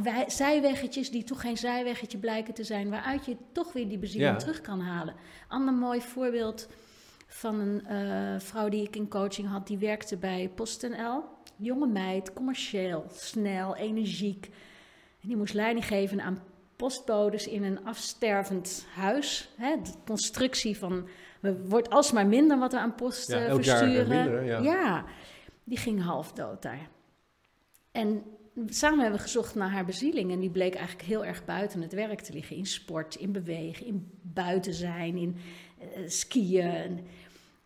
[0.03, 4.31] wij- zijweggetjes die toch geen zijweggetje blijken te zijn, waaruit je toch weer die bezieling
[4.31, 4.37] Ja.
[4.37, 5.15] terug kan halen.
[5.47, 6.67] Ander mooi voorbeeld
[7.27, 11.23] van een eh, vrouw die ik in coaching had, die werkte bij PostNL.
[11.55, 14.45] Jonge meid, commercieel, snel, energiek.
[15.21, 16.43] En die moest leiding geven aan
[16.75, 19.49] postbodes in een afstervend huis.
[19.57, 21.07] Hè, de constructie van,
[21.41, 24.07] er wordt alsmaar minder wat we aan post Ja, eh, versturen.
[24.07, 24.59] minder, ja.
[24.59, 25.03] ja,
[25.63, 26.87] die ging half dood daar.
[27.95, 28.23] En
[28.67, 30.31] samen hebben we gezocht naar haar bezieling.
[30.31, 32.55] En die bleek eigenlijk heel erg buiten het werk te liggen.
[32.55, 35.35] In sport, in bewegen, in buiten zijn, in
[35.79, 37.07] eh, skiën.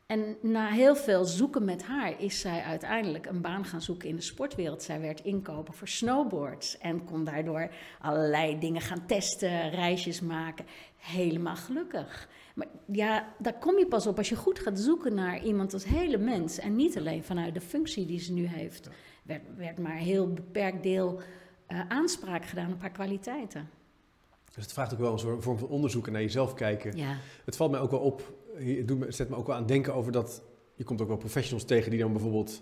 [0.05, 4.15] En, na heel veel zoeken met haar is zij uiteindelijk een baan gaan zoeken in
[4.15, 4.83] de sportwereld.
[4.83, 10.65] Zij werd inkoper voor snowboards en kon daardoor allerlei dingen gaan testen, reisjes maken.
[10.97, 12.29] Helemaal gelukkig.
[12.55, 15.85] Maar ja, daar kom je pas op als je goed gaat zoeken naar iemand als
[15.85, 16.59] hele mens.
[16.59, 18.89] En niet alleen vanuit de functie die ze nu heeft.
[19.29, 21.19] Werd, werd maar een heel beperkt deel
[21.67, 23.69] eh, aanspraak gedaan op haar kwaliteiten.
[24.53, 26.97] Dus het vraagt ook wel een vorm van onderzoek en naar jezelf kijken.
[26.97, 29.61] Ja, Het valt mij ook wel op, het doet me, zet me ook wel aan
[29.61, 30.41] het denken over dat...
[30.75, 32.61] Je komt ook wel professionals tegen die dan bijvoorbeeld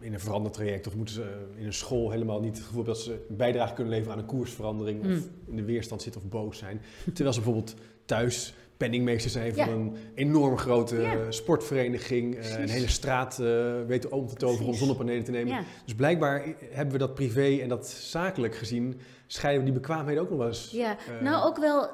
[0.00, 0.86] in een verandertraject...
[0.86, 3.36] of moeten ze eh, in een school helemaal niet het gevoel hebben dat ze een
[3.36, 5.00] bijdrage kunnen leveren aan een koersverandering...
[5.00, 5.30] of Mm.
[5.46, 6.80] in de weerstand zitten of boos zijn.
[7.04, 9.72] Terwijl ze bijvoorbeeld thuis penningmeester zijn van Ja.
[9.72, 11.12] een enorm grote Ja.
[11.12, 12.34] eh, sportvereniging...
[12.36, 13.46] eh, een hele straat eh,
[13.86, 15.52] weten om te toveren om zonnepanelen te nemen.
[15.54, 15.62] ja.
[15.84, 19.00] Dus blijkbaar hebben we dat privé en dat zakelijk gezien...
[19.26, 20.70] scheiden we die bekwaamheden ook nog wel eens...
[20.70, 20.96] ja.
[21.20, 21.90] nou ook wel,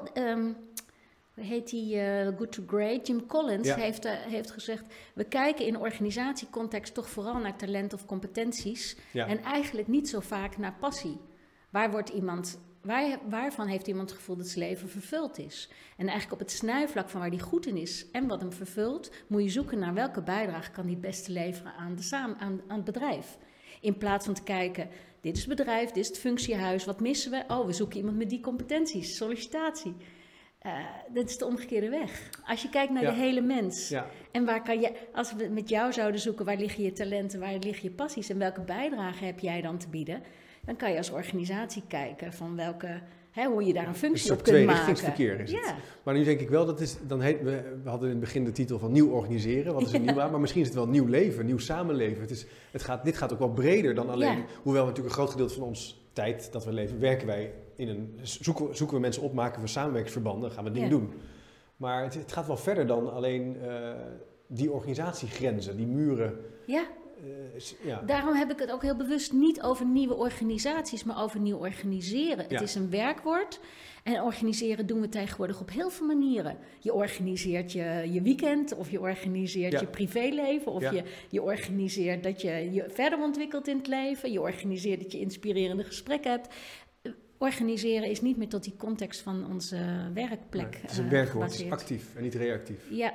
[1.33, 1.99] hoe heet die,
[2.37, 4.83] Good to Great, Jim Collins heeft, heeft gezegd...
[5.13, 8.97] we kijken in organisatiecontext toch vooral naar talent of competenties...
[9.13, 11.17] En eigenlijk niet zo vaak naar passie.
[11.69, 15.69] Waar wordt iemand, waar, waarvan heeft iemand het gevoel dat zijn leven vervuld is?
[15.97, 19.11] En eigenlijk op het snijvlak van waar die goed in is en wat hem vervult,
[19.27, 22.61] moet je zoeken naar welke bijdrage kan die het beste leveren aan, de samen, aan,
[22.67, 23.37] aan het bedrijf.
[23.81, 24.89] In plaats van te kijken,
[25.21, 27.43] dit is het bedrijf, dit is het functiehuis, wat missen we?
[27.47, 29.95] Oh, we zoeken iemand met die competenties, sollicitatie.
[30.59, 30.73] Eh
[31.13, 32.29] dat is de omgekeerde weg.
[32.45, 33.09] Als je kijkt naar Ja.
[33.09, 33.89] de hele mens.
[33.89, 34.07] ja.
[34.31, 37.53] En waar kan je, als we met jou zouden zoeken, waar liggen je talenten, waar
[37.57, 40.23] liggen je passies en welke bijdrage heb jij dan te bieden?
[40.65, 44.31] Dan kan je als organisatie kijken van welke, hè, hoe je daar een Een functie
[44.31, 44.63] op kunt maken.
[44.65, 45.65] tweerichtingsverkeer is het.
[45.65, 48.23] Ja, Maar nu denk ik wel, dat is, dan heet, we, we hadden in het
[48.23, 49.73] begin de titel van nieuw organiseren.
[49.73, 50.11] Wat is een Ja.
[50.11, 50.31] nieuw aan?
[50.31, 52.21] Maar misschien is het wel nieuw leven, nieuw samenleven.
[52.21, 54.43] Het is, het gaat, dit gaat ook wel breder dan alleen, Ja.
[54.63, 57.87] hoewel we natuurlijk een groot gedeelte van ons tijd dat we leven, werken wij in
[57.87, 61.13] een, zoeken, zoeken we mensen op, maken we samenwerkingsverbanden, gaan we dingen doen.
[61.77, 63.91] Maar het, het gaat wel verder dan alleen eh,
[64.47, 66.37] die organisatiegrenzen, die muren.
[66.65, 66.83] ja,
[67.23, 68.01] eh, ja.
[68.01, 72.45] daarom heb ik het ook heel bewust niet over nieuwe organisaties, maar over nieuw organiseren.
[72.49, 72.53] Ja.
[72.53, 73.59] Het is een werkwoord.
[74.03, 76.57] En organiseren doen we tegenwoordig op heel veel manieren.
[76.79, 79.79] Je organiseert je, je weekend, of je organiseert Ja.
[79.79, 84.31] je privéleven, of je, je organiseert dat je je verder ontwikkelt in het leven.
[84.31, 86.47] Je organiseert dat je inspirerende gesprekken hebt.
[87.37, 89.77] Organiseren is niet meer tot die context van onze
[90.13, 90.71] werkplek.
[90.71, 92.87] Nee, het is een eh, werkwoord, het is actief en niet reactief.
[92.89, 93.13] Ja,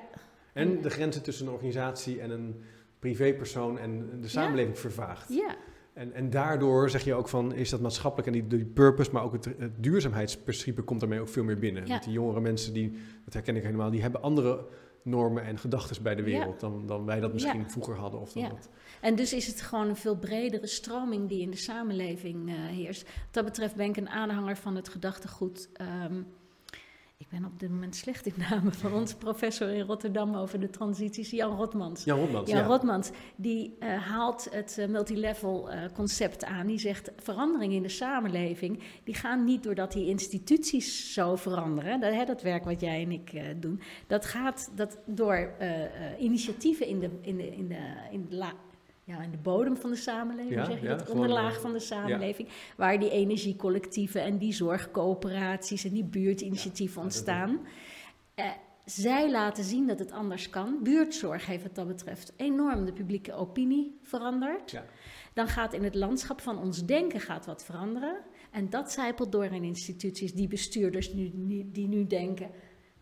[0.53, 2.62] En de grenzen tussen een organisatie en een
[2.98, 5.28] privépersoon en de samenleving vervaagt.
[5.28, 5.56] ja,
[5.92, 9.22] En, en daardoor zeg je ook van, is dat maatschappelijk en die, die purpose, maar
[9.22, 11.82] ook het, het duurzaamheidsprincipe komt daarmee ook veel meer binnen.
[11.82, 11.88] Ja.
[11.88, 14.66] Want die jongere mensen, die, dat herken ik helemaal, die hebben andere
[15.02, 16.28] normen en gedachten bij de Ja.
[16.38, 17.68] wereld dan, dan wij dat misschien Ja.
[17.68, 18.20] vroeger hadden.
[18.20, 18.48] Of dan Ja.
[18.48, 18.68] dat.
[19.00, 23.02] En dus is het gewoon een veel bredere stroming die in de samenleving eh, heerst.
[23.02, 25.68] Wat dat betreft ben ik een aanhanger van het gedachtegoed.
[25.72, 26.22] ehm,
[27.18, 30.70] ik ben op dit moment slecht in namen van onze professor in Rotterdam over de
[30.70, 32.04] transities, Jan Rotmans.
[32.04, 32.66] Jan Rotmans, Jan ja.
[32.66, 36.66] Rotmans, die eh, haalt het eh, multilevel eh, concept aan.
[36.66, 42.00] Die zegt, verandering in de samenleving, die gaan niet doordat die instituties zo veranderen.
[42.00, 43.81] Dat, hè, dat werk wat jij en ik doen.
[44.07, 45.54] Dat gaat dat door
[46.18, 48.54] initiatieven in de, in de, in de, in de la-
[49.09, 51.11] ja, in de bodem van de samenleving, Ja, zeg je ja, dat?
[51.11, 52.49] Onderlaag van de samenleving.
[52.77, 57.66] Waar die energiecollectieven en die zorgcoöperaties en die buurtinitiatieven ontstaan.
[58.35, 58.51] Eh,
[58.85, 60.83] zij laten zien dat het anders kan.
[60.83, 64.71] Buurtzorg heeft wat dat betreft enorm de publieke opinie veranderd.
[64.71, 64.85] Ja.
[65.33, 68.21] Dan gaat in het landschap van ons denken gaat wat veranderen.
[68.51, 71.31] En dat zijpelt door in instituties, die bestuurders nu,
[71.73, 72.51] die nu denken...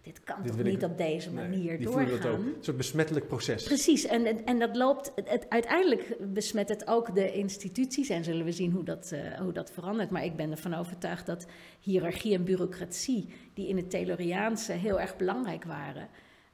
[0.07, 2.31] dit kan Dit toch ik- niet op deze Nee, manier die voelen doorgaan?
[2.31, 2.47] dat ook.
[2.47, 3.65] Een soort besmettelijk proces.
[3.65, 8.45] Precies, en, en, en dat loopt, het, uiteindelijk besmet het ook de instituties en zullen
[8.45, 10.11] we zien hoe dat, eh, hoe dat verandert.
[10.11, 11.47] Maar ik ben ervan overtuigd dat
[11.81, 16.09] hiërarchie en bureaucratie, die in het Tayloriaanse heel erg belangrijk waren,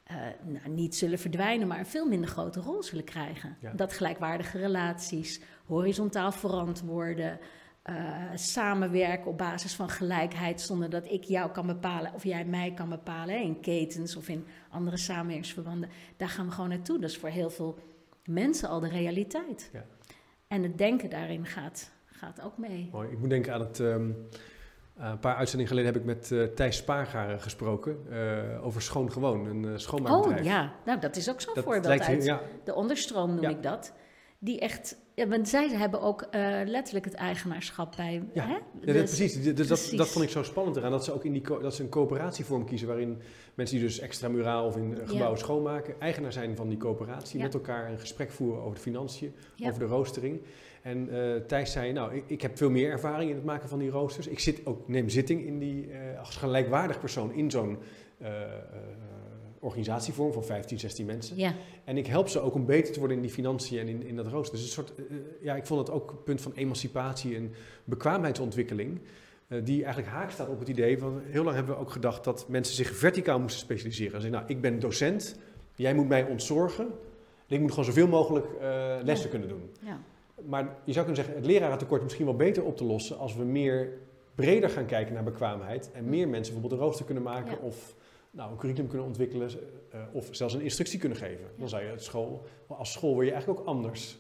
[0.05, 3.57] eh, nou, niet zullen verdwijnen, maar een veel minder grote rol zullen krijgen.
[3.61, 3.73] Ja.
[3.73, 7.39] Dat gelijkwaardige relaties, horizontaal verantwoorden,
[7.83, 7.95] eh,
[8.35, 12.89] samenwerken op basis van gelijkheid zonder dat ik jou kan bepalen of jij mij kan
[12.89, 15.89] bepalen hè, in ketens of in andere samenwerkingsverbanden.
[16.17, 16.99] Daar gaan we gewoon naartoe.
[17.01, 17.79] Dat is voor heel veel
[18.25, 19.71] mensen al de realiteit.
[19.73, 19.85] Ja.
[20.49, 22.89] En het denken daarin gaat, gaat ook mee.
[22.93, 23.09] Mooi.
[23.11, 23.81] Ik moet denken aan het.
[23.81, 24.11] ehm,
[24.97, 27.99] eh, een paar uitzendingen geleden heb ik met eh, Thijs Spaargaren gesproken
[28.63, 30.41] over Schoon Gewoon, een schoonmaakbedrijf.
[30.41, 33.49] Oh ja, nou dat is ook zo'n voorbeeld uit ja, de onderstroom noem Ja.
[33.49, 33.93] ik dat.
[34.39, 38.23] Die echt, ja, want zij hebben ook eh, letterlijk het eigenaarschap bij.
[38.35, 38.47] Ja.
[38.47, 38.53] Hè?
[38.53, 39.43] Ja, Dus- dat, precies.
[39.43, 39.99] Dus dat, precies.
[39.99, 40.91] dat vond ik zo spannend eraan.
[40.91, 43.19] Dat ze ook in die dat ze een coöperatievorm kiezen waarin
[43.55, 47.45] mensen die dus extramuraal of in eh, gebouwen schoonmaken, eigenaar zijn van die coöperatie, Ja.
[47.45, 50.41] met elkaar een gesprek voeren over de financiën, over de roostering.
[50.83, 53.79] En eh, Thijs zei, nou, ik, ik heb veel meer ervaring in het maken van
[53.79, 54.27] die roosters.
[54.27, 57.79] Ik zit ook, neem zitting in die, als gelijkwaardig persoon in zo'n
[59.63, 61.37] organisatievorm van 15, 16 mensen.
[61.37, 64.03] Ja, En ik help ze ook om beter te worden in die financiën en in,
[64.07, 64.55] in dat rooster.
[64.57, 65.05] Dus een soort, eh,
[65.41, 67.53] ja, ik vond het ook een punt van emancipatie en
[67.85, 69.01] bekwaamheidsontwikkeling.
[69.49, 72.25] eh, die eigenlijk haak staat op het idee van, heel lang hebben we ook gedacht
[72.25, 74.15] dat mensen zich verticaal moesten specialiseren.
[74.15, 75.37] En zeggen, nou, ik ben docent,
[75.75, 76.85] jij moet mij ontzorgen.
[77.47, 79.31] En ik moet gewoon zoveel mogelijk eh, lessen Ja.
[79.31, 79.71] kunnen doen.
[79.81, 80.01] ja.
[80.49, 83.37] Maar je zou kunnen zeggen, het lerarentekort is misschien wel beter op te lossen als
[83.37, 83.89] we meer
[84.35, 85.91] breder gaan kijken naar bekwaamheid.
[85.93, 87.67] En meer mensen bijvoorbeeld een rooster kunnen maken Ja.
[87.67, 87.95] of
[88.33, 89.51] nou, een curriculum kunnen ontwikkelen
[89.91, 91.47] eh, of zelfs een instructie kunnen geven.
[91.59, 94.19] Dan zou je het school, als school word je eigenlijk ook anders.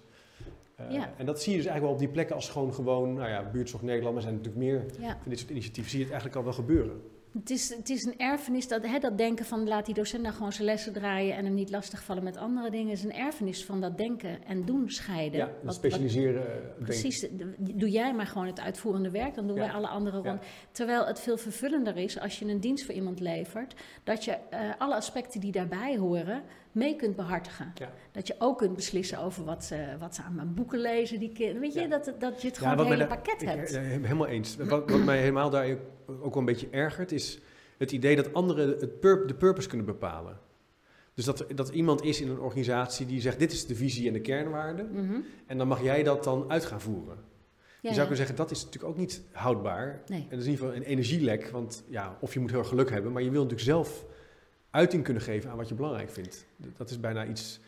[0.76, 1.14] Eh, Ja.
[1.16, 3.50] En dat zie je dus eigenlijk wel op die plekken als gewoon gewoon, nou ja,
[3.50, 5.18] buurtzorg Nederland, maar zijn natuurlijk meer ja.
[5.20, 7.02] van dit soort initiatieven, zie je het eigenlijk al wel gebeuren.
[7.38, 10.34] Het is, het is een erfenis, dat, hè, dat denken van laat die docent nou
[10.34, 13.80] gewoon zijn lessen draaien en hem niet lastigvallen met andere dingen, is een erfenis van
[13.80, 15.38] dat denken en doen scheiden.
[15.38, 16.46] Ja, Wat- specialiseren.
[16.46, 16.84] eh.
[16.84, 19.62] Precies, doe jij maar gewoon het uitvoerende werk, dan doen Ja.
[19.62, 20.28] wij alle anderen Ja.
[20.30, 20.42] rond.
[20.72, 24.60] Terwijl het veel vervullender is als je een dienst voor iemand levert, dat je eh,
[24.78, 27.72] alle aspecten die daarbij horen mee kunt behartigen.
[27.74, 27.92] Ja.
[28.12, 31.32] Dat je ook kunt beslissen over wat ze, wat ze aan mijn boeken lezen, die
[31.32, 31.60] kinderen.
[31.60, 31.86] Weet je, Ja.
[31.88, 33.76] dat, dat je het Ja, gewoon het mij hele pakket ik, hebt.
[33.78, 34.56] helemaal eens.
[34.56, 37.40] Wat, wat mij helemaal daar ook wel een beetje ergert, is
[37.78, 40.38] het idee dat anderen het pur- de purpose kunnen bepalen.
[41.14, 44.12] Dus dat, dat iemand is in een organisatie die zegt, dit is de visie en
[44.12, 44.90] de kernwaarden.
[44.92, 45.20] Mhm.
[45.46, 47.16] En dan mag jij dat dan uit gaan voeren.
[47.16, 48.00] Ja, je zou ja.
[48.00, 50.02] kunnen zeggen, dat is natuurlijk ook niet houdbaar.
[50.06, 50.18] Nee.
[50.20, 51.48] En dat is in ieder geval een energielek.
[51.50, 54.04] Want ja, of je moet heel erg geluk hebben, maar je wil natuurlijk zelf
[54.72, 56.46] uiting kunnen geven aan wat je belangrijk vindt.
[56.76, 57.60] Dat is bijna iets...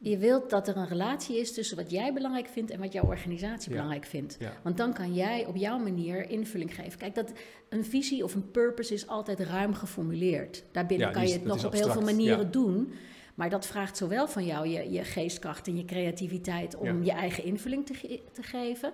[0.00, 3.04] Je wilt dat er een relatie is tussen wat jij belangrijk vindt en wat jouw
[3.04, 3.74] organisatie Ja.
[3.76, 4.36] belangrijk vindt.
[4.38, 6.98] Ja, Want dan kan jij op jouw manier invulling geven.
[6.98, 7.32] Kijk, dat,
[7.68, 10.64] een visie of een purpose is altijd ruim geformuleerd.
[10.72, 12.92] Daarbinnen Ja, kan je het nog op heel veel manieren doen.
[13.34, 17.44] Maar dat vraagt zowel van jou je, je geestkracht en je creativiteit om je eigen
[17.44, 18.92] invulling te, ge- te geven.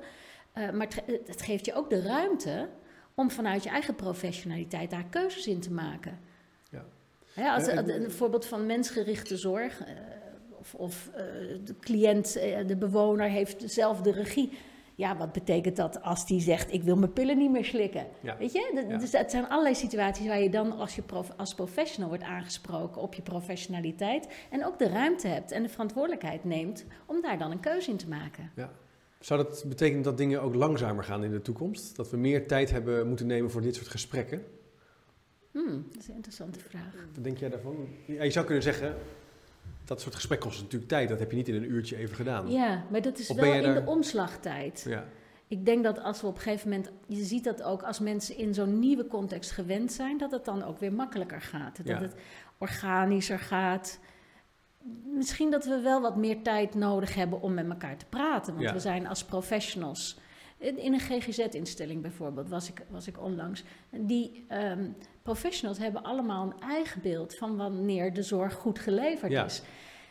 [0.53, 0.89] Eh, maar
[1.27, 2.69] het geeft je ook de ruimte
[3.15, 6.19] om vanuit je eigen professionaliteit daar keuzes in te maken.
[7.37, 7.55] Ja.
[7.55, 9.81] Als, en- een voorbeeld van mensgerichte zorg.
[9.85, 9.93] eh,
[10.59, 11.23] of of eh,
[11.65, 14.53] de cliënt, eh, de bewoner heeft zelf de regie.
[14.97, 18.07] Ja, wat betekent dat als die zegt: Ik wil mijn pillen niet meer slikken?
[18.21, 18.37] Ja.
[18.39, 18.97] Weet je, Dat- Ja.
[18.99, 23.03] dus het zijn allerlei situaties waar je dan als, je prof, als professional wordt aangesproken
[23.03, 24.29] op je professionaliteit.
[24.51, 27.97] En ook de ruimte hebt en de verantwoordelijkheid neemt om daar dan een keuze in
[27.97, 28.51] te maken.
[29.21, 31.97] Zou dat betekenen dat dingen ook langzamer gaan in de toekomst?
[31.97, 34.45] Dat we meer tijd hebben moeten nemen voor dit soort gesprekken?
[35.55, 36.95] Hmm, dat is een interessante vraag.
[37.15, 37.89] Wat denk jij daarvan?
[38.07, 38.95] Ja, je zou kunnen zeggen,
[39.85, 41.09] dat soort gesprekken kost natuurlijk tijd.
[41.09, 42.51] Dat heb je niet in een uurtje even gedaan.
[42.51, 44.85] Ja, maar dat is Of wel in daar- de omslagtijd.
[44.89, 45.05] Ja.
[45.49, 48.37] Ik denk dat als we op een gegeven moment, je ziet dat ook als mensen
[48.37, 51.77] in zo'n nieuwe context gewend zijn, dat het dan ook weer makkelijker gaat.
[51.77, 52.01] Dat Ja.
[52.01, 52.15] het
[52.59, 53.99] organischer gaat.
[55.05, 58.53] Misschien dat we wel wat meer tijd nodig hebben om met elkaar te praten.
[58.55, 58.73] Want Ja.
[58.73, 60.19] we zijn als professionals.
[60.59, 63.65] In in een GGZ-instelling bijvoorbeeld was ik, was ik onlangs.
[63.91, 64.89] Die ehm,
[65.25, 69.45] professionals hebben allemaal een eigen beeld van wanneer de zorg goed geleverd Ja.
[69.45, 69.63] is.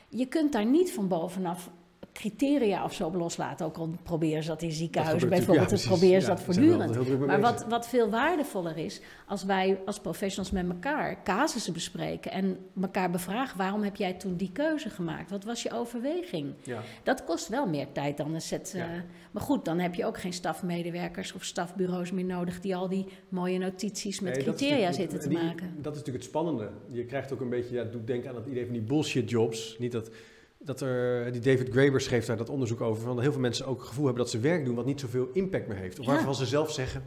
[0.09, 1.69] Je kunt daar niet van bovenaf
[2.13, 3.65] criteria of zo op loslaten.
[3.65, 7.25] Ook al proberen ze dat in ziekenhuizen bijvoorbeeld, ja, proberen ze dat voortdurend.
[7.25, 12.57] Maar wat, wat veel waardevoller is, als wij als professionals met elkaar casussen bespreken en
[12.81, 15.29] elkaar bevragen, waarom heb jij toen die keuze gemaakt?
[15.31, 16.53] Wat was je overweging?
[16.63, 16.81] Ja.
[17.03, 18.73] Dat kost wel meer tijd dan een set.
[18.75, 18.83] Ja.
[18.93, 18.99] eh,
[19.31, 23.05] maar goed, dan heb je ook geen stafmedewerkers of stafbureaus meer nodig die al die
[23.29, 25.73] mooie notities met Nee, criteria zitten te die- maken.
[25.81, 26.69] Dat is natuurlijk het spannende.
[26.87, 29.75] Je krijgt ook een beetje, ja, doet denken aan dat idee van die bullshit jobs.
[29.79, 30.09] Niet dat,
[30.65, 33.65] dat er, die David Graeber schreef daar dat onderzoek over, van dat heel veel mensen
[33.65, 35.99] ook het gevoel hebben dat ze werk doen wat niet zoveel impact meer heeft.
[35.99, 36.11] Of Ja.
[36.13, 37.03] waarvan ze zelf zeggen,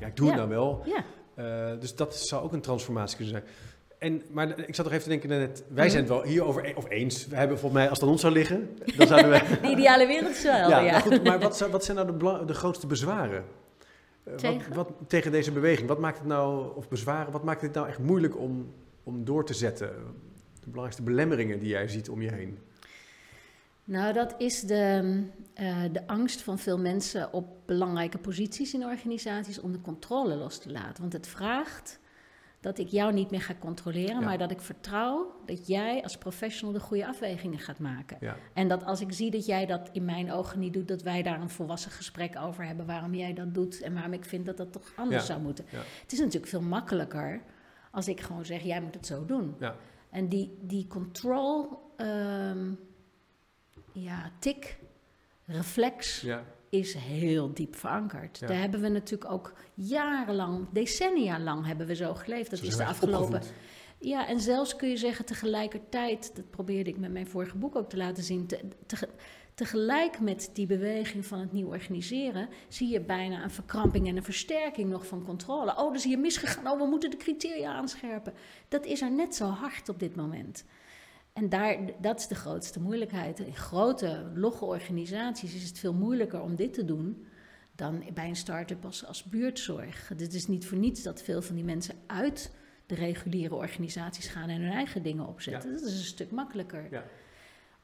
[0.00, 0.32] ja, ik doe Ja.
[0.32, 0.82] het nou wel.
[0.84, 3.44] Ja, Eh, dus dat zou ook een transformatie kunnen zijn.
[3.98, 5.92] En, maar ik zat nog even te denken net, wij Mhm.
[5.92, 7.26] zijn het wel hierover e- of eens.
[7.26, 9.40] We hebben volgens mij, als het aan ons zou liggen, dan zouden we...
[9.62, 10.68] de ideale wereld is wel.
[10.68, 13.44] ja, goed, maar wat, wat zijn nou de, de grootste bezwaren?
[14.24, 14.74] Eh, Tegen?
[14.74, 15.88] Wat, wat, tegen deze beweging?
[15.88, 18.72] Wat maakt het nou, of bezwaren, wat maakt het nou echt moeilijk om,
[19.02, 19.88] om door te zetten?
[20.60, 22.58] De belangrijkste belemmeringen die jij ziet om je heen?
[23.84, 25.22] Nou, dat is de,
[25.54, 30.58] eh, de angst van veel mensen op belangrijke posities in organisaties om de controle los
[30.58, 31.00] te laten.
[31.00, 31.98] Want het vraagt
[32.60, 34.24] dat ik jou niet meer ga controleren, Ja.
[34.24, 38.16] maar dat ik vertrouw dat jij als professional de goede afwegingen gaat maken.
[38.20, 41.02] Ja, En dat als ik zie dat jij dat in mijn ogen niet doet, dat
[41.02, 44.46] wij daar een volwassen gesprek over hebben waarom jij dat doet en waarom ik vind
[44.46, 45.26] dat dat toch anders Ja.
[45.32, 45.64] zou moeten.
[46.02, 47.42] Het is natuurlijk veel makkelijker
[47.90, 49.54] als ik gewoon zeg, jij moet het zo doen.
[49.58, 49.74] ja,
[50.10, 52.72] En die, die control, ehm,
[53.92, 54.78] ja, tik,
[55.44, 58.38] reflex ja, is heel diep verankerd.
[58.38, 58.46] Ja.
[58.46, 62.50] Daar hebben we natuurlijk ook jarenlang, decennia lang hebben we zo geleefd.
[62.50, 63.52] Dat Zo is de afgelopen opgevoed.
[63.98, 67.88] ja, en zelfs kun je zeggen tegelijkertijd, dat probeerde ik met mijn vorige boek ook
[67.88, 69.08] te laten zien, te, te-
[69.54, 74.22] tegelijk met die beweging van het nieuw organiseren, zie je bijna een verkramping en een
[74.24, 75.70] versterking nog van controle.
[75.70, 78.32] Oh, dat is hier misgegaan, oh, we moeten de criteria aanscherpen.
[78.68, 80.64] Dat is er net zo hard op dit moment.
[81.40, 83.38] En daar, dat is de grootste moeilijkheid.
[83.38, 87.26] In grote, logge organisaties is het veel moeilijker om dit te doen
[87.74, 90.12] dan bij een start-up als, als buurtzorg.
[90.16, 92.52] Dit is niet voor niets dat veel van die mensen uit
[92.86, 95.70] de reguliere organisaties gaan en hun eigen dingen opzetten.
[95.70, 95.76] Ja.
[95.76, 96.86] Dat is een stuk makkelijker.
[96.90, 97.04] Ja.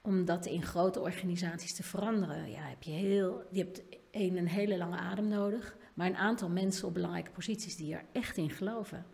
[0.01, 4.49] Om dat in grote organisaties te veranderen, ja, heb je heel, je hebt één, een
[4.49, 8.51] hele lange adem nodig, maar een aantal mensen op belangrijke posities die er echt in
[8.51, 9.07] geloven.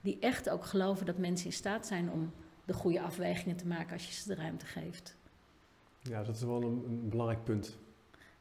[0.00, 2.32] Die echt ook geloven dat mensen in staat zijn om
[2.66, 5.16] de goede afwegingen te maken als je ze de ruimte geeft.
[6.02, 7.76] ja, dat is wel een, een belangrijk punt.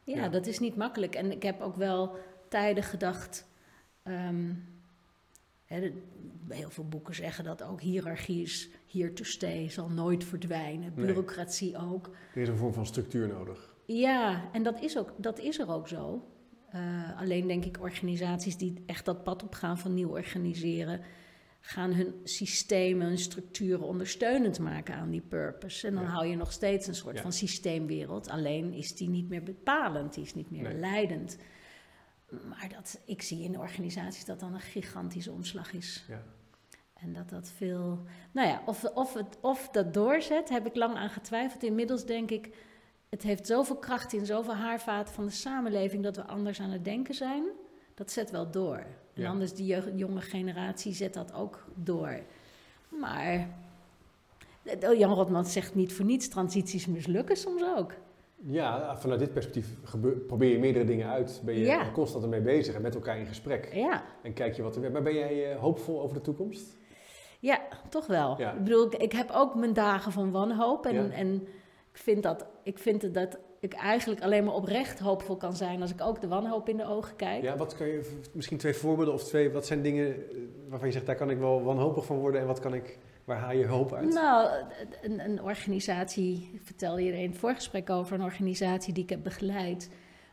[0.04, 0.30] Ja, Ja.
[0.30, 1.16] dat is niet makkelijk.
[1.16, 2.16] En ik heb ook wel
[2.50, 3.46] tijden gedacht.
[4.04, 4.54] ehm,
[6.48, 10.92] heel veel boeken zeggen dat ook hiërarchie is here to stay, zal nooit verdwijnen.
[10.96, 11.06] Nee.
[11.06, 12.10] Bureaucratie ook.
[12.36, 13.76] Er is een vorm van structuur nodig.
[13.86, 16.28] Ja, en dat is, ook, dat is er ook zo.
[16.70, 21.02] Eh, alleen denk ik organisaties die echt dat pad opgaan van nieuw organiseren,
[21.68, 25.88] gaan hun systemen, hun structuren ondersteunend maken aan die purpose.
[25.88, 26.10] En dan Ja.
[26.10, 27.22] hou je nog steeds een soort Ja.
[27.22, 28.30] van systeemwereld.
[28.30, 30.74] Alleen is die niet meer bepalend, die is niet meer Nee.
[30.74, 31.38] leidend.
[32.30, 36.06] Maar dat, ik zie in organisaties dat dan een gigantische omslag is.
[36.08, 36.24] Ja.
[36.94, 38.04] En dat dat veel.
[38.32, 41.64] Nou ja, of, of, het, of dat doorzet, heb ik lang aan getwijfeld.
[41.64, 42.56] Inmiddels denk ik,
[43.10, 46.86] het heeft zoveel kracht in zoveel haarvaten van de samenleving dat we anders aan het
[46.86, 47.44] denken zijn.
[47.96, 48.76] Dat zet wel door.
[49.14, 49.30] En Ja.
[49.30, 52.20] anders die jonge generatie zet dat ook door.
[52.90, 53.48] Maar
[54.64, 57.94] eh, Jan Rotman zegt niet voor niets, transities mislukken soms ook.
[58.48, 59.68] Ja, vanuit dit perspectief
[60.28, 61.42] probeer je meerdere dingen uit.
[61.46, 61.92] Ben je Ja.
[61.92, 63.74] constant ermee bezig en met elkaar in gesprek.
[63.74, 64.96] Ja, En kijk je wat er werkt.
[64.96, 66.78] Maar ben jij eh, hoopvol over de toekomst?
[67.40, 68.40] Ja, toch wel.
[68.40, 68.52] Ja.
[68.54, 70.86] Ik bedoel, ik, ik heb ook mijn dagen van wanhoop.
[70.86, 71.36] En, en
[71.92, 75.82] ik vind, dat, ik vind het dat ik eigenlijk alleen maar oprecht hoopvol kan zijn
[75.82, 77.44] als ik ook de wanhoop in de ogen kijk.
[77.44, 80.38] Ja, wat kan je, misschien twee voorbeelden of twee, wat zijn dingen eh,
[80.70, 83.38] waarvan je zegt, daar kan ik wel wanhopig van worden en wat kan ik, waar
[83.38, 84.14] haal je hoop uit?
[84.14, 84.50] Nou,
[85.02, 89.10] een, een organisatie, ik vertelde je er in het voorgesprek over, een organisatie die ik
[89.10, 89.90] heb begeleid,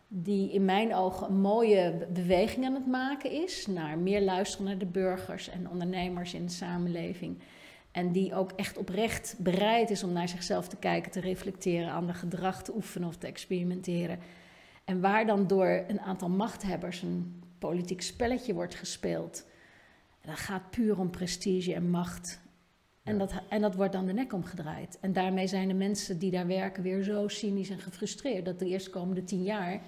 [0.08, 4.66] die in mijn ogen een mooie be- beweging aan het maken is naar meer luisteren
[4.66, 7.38] naar de burgers en ondernemers in de samenleving.
[7.92, 12.14] En die ook echt oprecht bereid is om naar zichzelf te kijken, te reflecteren, ander
[12.14, 14.18] gedrag te oefenen of te experimenteren.
[14.84, 19.46] En waar dan door een aantal machthebbers een politiek spelletje wordt gespeeld.
[20.20, 22.40] En dat gaat puur om prestige en macht.
[23.02, 23.18] En, Ja.
[23.18, 24.98] dat, en dat wordt dan de nek omgedraaid.
[25.00, 28.66] En daarmee zijn de mensen die daar werken weer zo cynisch en gefrustreerd dat de
[28.66, 29.80] eerstkomende tien jaar,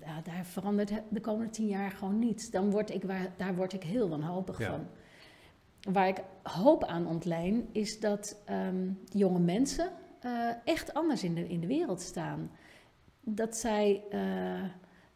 [0.00, 2.50] ja, daar verandert de komende tien jaar gewoon niets.
[2.50, 4.70] Dan word ik, waar, daar word ik heel wanhopig Ja.
[4.70, 4.86] van.
[5.92, 11.48] Waar ik hoop aan ontleen, is dat ehm, jonge mensen eh, echt anders in de,
[11.48, 12.50] in de wereld staan.
[13.20, 14.62] Dat zij eh,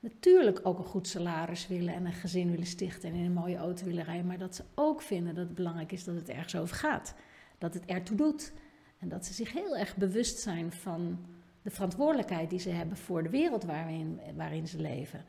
[0.01, 3.57] natuurlijk ook een goed salaris willen en een gezin willen stichten en in een mooie
[3.57, 6.57] auto willen rijden, maar dat ze ook vinden dat het belangrijk is dat het ergens
[6.57, 7.15] over gaat.
[7.59, 8.53] Dat het ertoe doet.
[8.99, 11.19] En dat ze zich heel erg bewust zijn van
[11.63, 15.25] de verantwoordelijkheid die ze hebben voor de wereld waarin, waarin ze leven.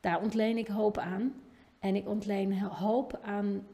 [0.00, 1.34] Daar ontleen ik hoop aan.
[1.78, 3.66] En ik ontleen hoop aan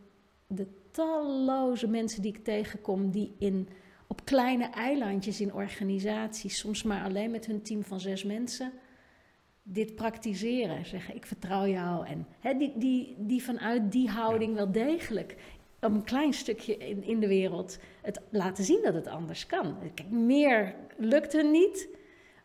[0.46, 3.68] de talloze mensen die ik tegenkom die in,
[4.06, 8.72] op kleine eilandjes in organisaties, soms maar alleen met hun team van zes mensen,
[9.62, 10.86] dit praktiseren.
[10.86, 12.06] Zeggen, ik vertrouw jou.
[12.06, 15.36] En hè, die, die, die vanuit die houding wel degelijk
[15.80, 19.76] op een klein stukje in, in de wereld het laten zien dat het anders kan.
[19.94, 21.88] Kijk, meer lukt hun niet,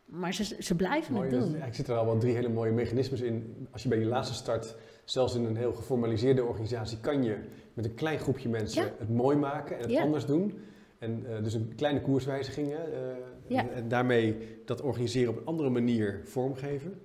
[0.06, 1.64] maar ze, ze blijven Mooi, het doen.
[1.64, 3.68] Ik zit er al wel drie hele mooie mechanismes in.
[3.72, 4.76] Als je bij je laatste start,
[5.06, 7.36] zelfs in een heel geformaliseerde organisatie, kan je
[7.74, 8.91] met een klein groepje mensen Ja.
[8.97, 10.01] het mooi maken en het Ja.
[10.01, 10.60] anders doen.
[10.99, 12.68] En eh, dus een kleine koerswijziging.
[12.68, 13.16] hè, eh,
[13.47, 13.60] Ja.
[13.62, 16.99] en, en daarmee dat organiseren op een andere manier vormgeven.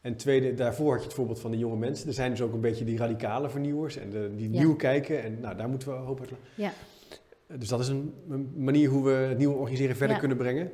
[0.00, 2.08] En tweede, daarvoor had je het voorbeeld van de jonge mensen.
[2.08, 5.22] Er zijn dus ook een beetje die radicale vernieuwers en de, die nieuw kijken.
[5.22, 6.30] En nou, daar moeten we hoop uit.
[6.54, 6.72] Ja.
[7.58, 10.70] Dus dat is een, een manier hoe we het nieuwe organiseren verder kunnen brengen.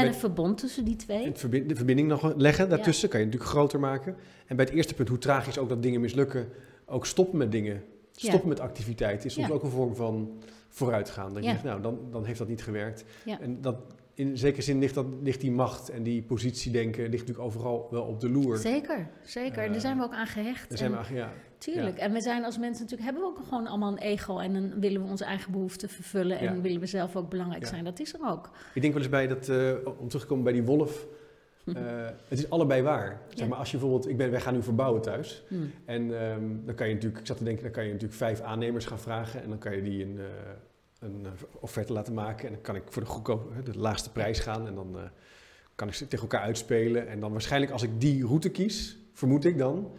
[0.00, 1.32] En een verbond tussen die twee.
[1.66, 4.16] De verbinding nog leggen daartussen kan je natuurlijk groter maken.
[4.46, 6.48] En bij het eerste punt, hoe tragisch ook dat dingen mislukken,
[6.86, 7.82] ook stoppen met dingen,
[8.12, 8.28] Ja.
[8.28, 9.52] stoppen met activiteiten, is soms Ja.
[9.54, 10.32] ook een vorm van
[10.68, 11.34] vooruitgaan.
[11.34, 13.04] Dat je zegt, nou, dan, dan heeft dat niet gewerkt.
[13.40, 13.76] En dat,
[14.18, 18.02] in zekere zin ligt, dat, ligt die macht en die positiedenken ligt natuurlijk overal wel
[18.02, 18.56] op de loer.
[18.56, 19.62] Zeker, zeker.
[19.64, 20.68] Eh, Daar zijn we ook aan gehecht.
[20.68, 21.46] Daar zijn we, En- eigenlijk- ja.
[21.58, 21.98] Tuurlijk.
[21.98, 24.80] En we zijn als mensen natuurlijk, hebben we ook gewoon allemaal een ego en dan
[24.80, 26.60] willen we onze eigen behoeften vervullen en Ja.
[26.60, 27.68] willen we zelf ook belangrijk Ja.
[27.68, 27.84] zijn.
[27.84, 28.50] Dat is er ook.
[28.74, 31.06] Ik denk wel eens bij dat, eh, om terug te komen bij die wolf,
[31.64, 31.74] eh,
[32.28, 33.20] het is allebei waar.
[33.34, 35.42] Zeg maar, als je bijvoorbeeld, ik ben, wij gaan nu verbouwen thuis.
[35.48, 35.54] Hm.
[35.84, 38.40] En ehm, dan kan je natuurlijk, ik zat te denken, dan kan je natuurlijk vijf
[38.40, 40.24] aannemers gaan vragen en dan kan je die een, eh,
[40.98, 41.30] een eh,
[41.60, 44.74] offerte laten maken en dan kan ik voor de goedkoop, de laagste prijs gaan en
[44.74, 45.02] dan eh,
[45.74, 49.44] kan ik ze tegen elkaar uitspelen en dan waarschijnlijk als ik die route kies, vermoed
[49.44, 49.90] ik dan,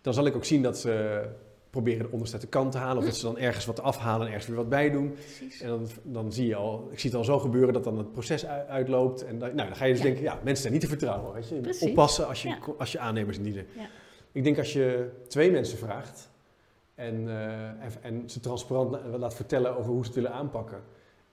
[0.00, 1.24] dan zal ik ook zien dat ze
[1.70, 4.20] proberen de onderste uit de kant te halen of dat ze dan ergens wat afhalen
[4.26, 5.12] en ergens weer wat bij doen.
[5.12, 5.60] Precies.
[5.60, 8.12] En dan, dan zie je al, ik zie het al zo gebeuren dat dan het
[8.12, 9.24] proces uitloopt.
[9.24, 10.06] En dan, nou, dan ga je dus Ja.
[10.06, 11.32] denken, ja, mensen zijn niet te vertrouwen.
[11.34, 11.54] Weet je?
[11.54, 11.88] Precies.
[11.88, 12.58] oppassen als je, Ja.
[12.78, 13.66] als je aannemers indienen.
[13.76, 13.86] Ja.
[14.32, 16.30] Ik denk als je twee mensen vraagt
[16.98, 20.82] en, eh, en, en ze transparant la- laat vertellen over hoe ze het willen aanpakken.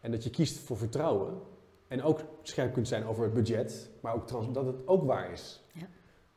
[0.02, 1.42] En dat je kiest voor vertrouwen.
[1.88, 5.32] En ook scherp kunt zijn over het budget, maar ook trans- dat het ook waar
[5.32, 5.64] is.
[5.74, 5.88] Ja.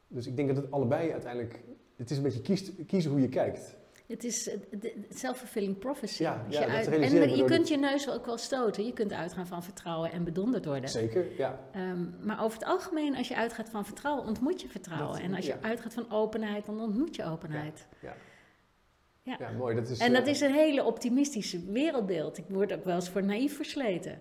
[0.09, 1.61] Dus ik denk dat het allebei uiteindelijk,
[1.97, 3.77] het is een beetje kiest, kiezen hoe je kijkt.
[4.07, 4.51] Het is
[5.11, 6.23] self-fulfilling prophecy.
[6.23, 8.85] Ja, ja, je dat uit- realiseer ik en je kunt je neus ook wel stoten.
[8.87, 10.89] Je kunt uitgaan van vertrouwen en bedonderd worden.
[10.91, 11.59] Zeker, ja.
[11.73, 15.13] Ehm, maar over het algemeen, als je uitgaat van vertrouwen, ontmoet je vertrouwen.
[15.13, 15.69] Dat- en als je ja.
[15.69, 17.87] uitgaat van openheid, dan ontmoet je openheid.
[18.01, 18.15] Ja.
[19.29, 19.37] Ja.
[19.39, 19.75] Ja, mooi.
[19.75, 22.39] Dat is, En dat eh, is een hele optimistische wereldbeeld.
[22.39, 24.21] Ik word ook wel eens voor naïef versleten.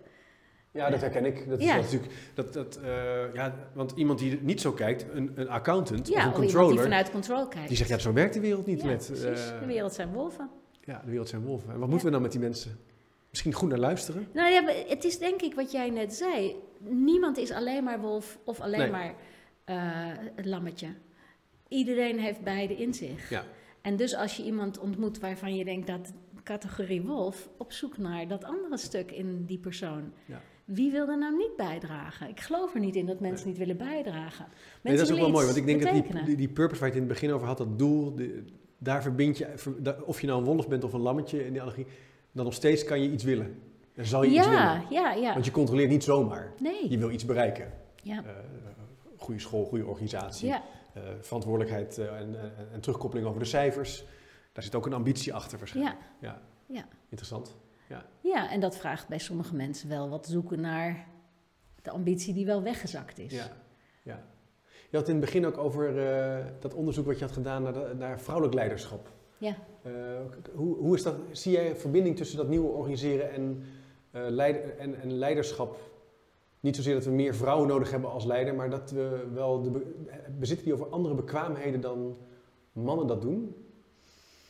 [0.71, 1.49] Ja, dat herken ik.
[1.49, 1.75] Dat is Ja.
[1.75, 6.13] natuurlijk, dat, dat, eh, ja, want iemand die niet zo kijkt, een, een accountant Ja,
[6.13, 7.67] of een iemand die controller, vanuit controle kijkt.
[7.67, 9.09] die zegt, ja, zo werkt de wereld niet Ja, met...
[9.11, 9.19] eh,
[9.59, 10.49] de wereld zijn wolven.
[10.81, 11.73] Ja, de wereld zijn wolven.
[11.73, 12.79] En wat moeten we dan met die mensen?
[13.29, 14.27] Misschien goed naar luisteren?
[14.33, 16.55] Nou ja, het is denk ik wat jij net zei.
[16.79, 18.89] Niemand is alleen maar wolf of alleen Nee.
[18.91, 19.13] maar
[20.35, 20.87] het lammetje.
[21.67, 23.29] Iedereen heeft beide in zich.
[23.29, 23.43] Ja.
[23.87, 26.13] En dus als je iemand ontmoet waarvan je denkt dat
[26.43, 30.11] categorie wolf, op zoek naar dat andere stuk in die persoon.
[30.25, 30.41] Ja.
[30.65, 32.29] Wie wil er nou niet bijdragen?
[32.29, 34.45] Ik geloof er niet in dat mensen niet willen bijdragen.
[34.47, 36.89] Mensen Nee, dat is ook wel mooi, want ik denk dat die, die, purpose waar
[36.89, 38.43] je het in het begin over had, dat doel, de-
[38.77, 39.47] daar verbind je,
[40.05, 41.85] of je nou een wolf bent of een lammetje in die analogie,
[42.31, 43.59] dan nog steeds kan je iets willen.
[43.93, 44.61] Dan zal je iets willen.
[44.61, 45.33] ja, ja, ja.
[45.33, 46.53] Want je controleert niet zomaar.
[46.59, 46.89] Nee.
[46.89, 47.71] Je wil iets bereiken.
[48.03, 48.23] Ja.
[48.23, 48.31] Eh,
[49.17, 50.47] goede school, goede organisatie.
[50.47, 50.63] Ja,
[51.21, 54.05] verantwoordelijkheid eh, en, en, en terugkoppeling over de cijfers.
[54.51, 55.95] Daar zit ook een ambitie achter waarschijnlijk.
[56.19, 56.41] ja, Ja.
[56.75, 56.85] Ja.
[57.09, 57.55] Interessant.
[58.21, 61.07] ja, en dat vraagt bij sommige mensen wel wat zoeken naar
[61.81, 63.33] de ambitie die wel weggezakt is.
[63.33, 63.47] Ja.
[64.03, 64.23] ja.
[64.89, 67.73] Je had in het begin ook over eh, dat onderzoek wat je had gedaan naar,
[67.73, 69.11] de- naar vrouwelijk leiderschap.
[69.37, 69.55] Ja.
[69.83, 69.91] Eh,
[70.55, 73.63] hoe, hoe is dat, zie jij een verbinding tussen dat nieuwe organiseren en,
[74.11, 75.77] eh, leid- en, en leiderschap?
[76.59, 79.69] Niet zozeer dat we meer vrouwen nodig hebben als leider, maar dat we wel de
[79.69, 79.93] be-
[80.39, 82.17] bezitten die over andere bekwaamheden dan
[82.71, 83.55] mannen dat doen?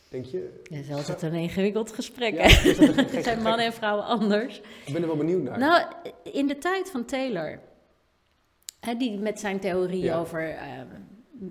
[0.10, 0.62] Denk je?
[0.64, 2.34] Dat is altijd een ingewikkeld gesprek.
[2.34, 3.16] Ja, hè?
[3.18, 4.62] een zijn mannen en vrouwen anders.
[4.86, 5.60] Ik ben er wel benieuwd naar.
[5.60, 5.86] Nou,
[6.24, 7.60] in de tijd van Taylor,
[8.80, 10.20] hè, die met zijn theorie Ja.
[10.20, 10.82] over eh,
[11.39, 11.45] m-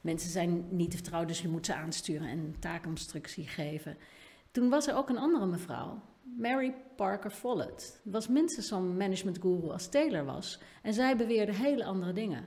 [0.00, 3.96] mensen zijn niet te vertrouwen, dus je moet ze aansturen en een taakinstructie geven.
[4.50, 6.00] Toen was er ook een andere mevrouw,
[6.38, 8.00] Mary Parker Follett.
[8.04, 10.60] Was minstens zo'n management guru als Taylor was.
[10.82, 12.44] En zij beweerde hele andere dingen.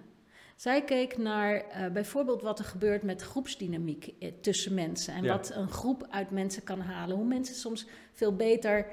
[0.55, 5.13] Zij keek naar eh, bijvoorbeeld wat er gebeurt met groepsdynamiek eh, tussen mensen.
[5.13, 5.31] En Ja.
[5.31, 7.15] wat een groep uit mensen kan halen.
[7.15, 8.88] Hoe mensen soms veel beter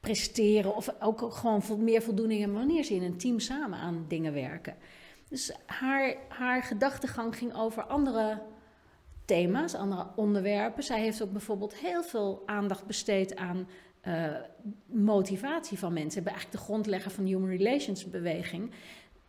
[0.00, 4.32] presteren of ook gewoon meer voldoening hebben wanneer ze in een team samen aan dingen
[4.32, 4.76] werken.
[5.28, 8.42] Dus haar, haar gedachtegang ging over andere
[9.24, 10.82] thema's, andere onderwerpen.
[10.82, 13.68] Zij heeft ook bijvoorbeeld heel veel aandacht besteed aan
[14.06, 14.34] eh,
[14.86, 16.14] motivatie van mensen.
[16.14, 18.70] Hebben eigenlijk de grondlegger van de Human Relations beweging.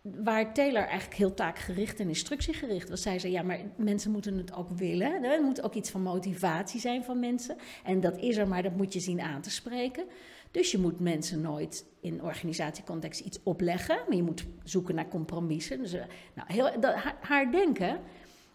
[0.01, 3.01] waar Taylor eigenlijk heel taakgericht en instructiegericht was.
[3.01, 5.23] Zij zei, ja, maar mensen moeten het ook willen.
[5.23, 7.57] Er moet ook iets van motivatie zijn van mensen.
[7.83, 10.05] En dat is er, maar dat moet je zien aan te spreken.
[10.51, 15.77] Dus je moet mensen nooit in organisatiecontext iets opleggen, maar je moet zoeken naar compromissen.
[15.77, 17.99] Dus, nou, heel, dat, haar, denken.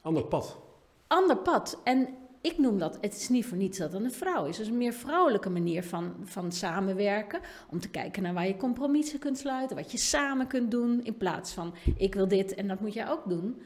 [0.02, 0.58] Ander pad.
[1.06, 1.80] Ander pad.
[1.84, 2.08] En
[2.42, 4.56] ik noem dat, het is niet voor niets dat het een vrouw is.
[4.56, 7.40] Het is een meer vrouwelijke manier van, van samenwerken.
[7.70, 11.04] Om te kijken naar waar je compromissen kunt sluiten, wat je samen kunt doen.
[11.04, 13.62] In plaats van ik wil dit en dat moet jij ook doen.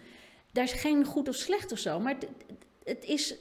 [0.52, 2.00] Daar is geen goed of slecht of zo.
[2.00, 2.28] Maar het,
[2.84, 3.36] het is,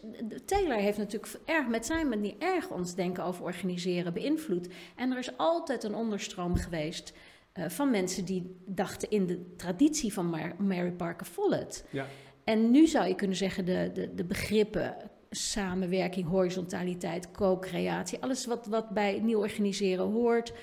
[0.46, 4.68] Taylor heeft natuurlijk erg met zijn manier erg ons denken over organiseren beïnvloed.
[4.96, 7.14] En er is altijd een onderstroom geweest
[7.54, 11.86] uh, van mensen die dachten in de traditie van Mary Parker Follett.
[11.90, 12.06] Ja.
[12.44, 14.96] En nu zou je kunnen zeggen de, de, de begrippen
[15.36, 20.54] samenwerking, horizontaliteit, co-creatie, alles wat, wat bij nieuw organiseren hoort,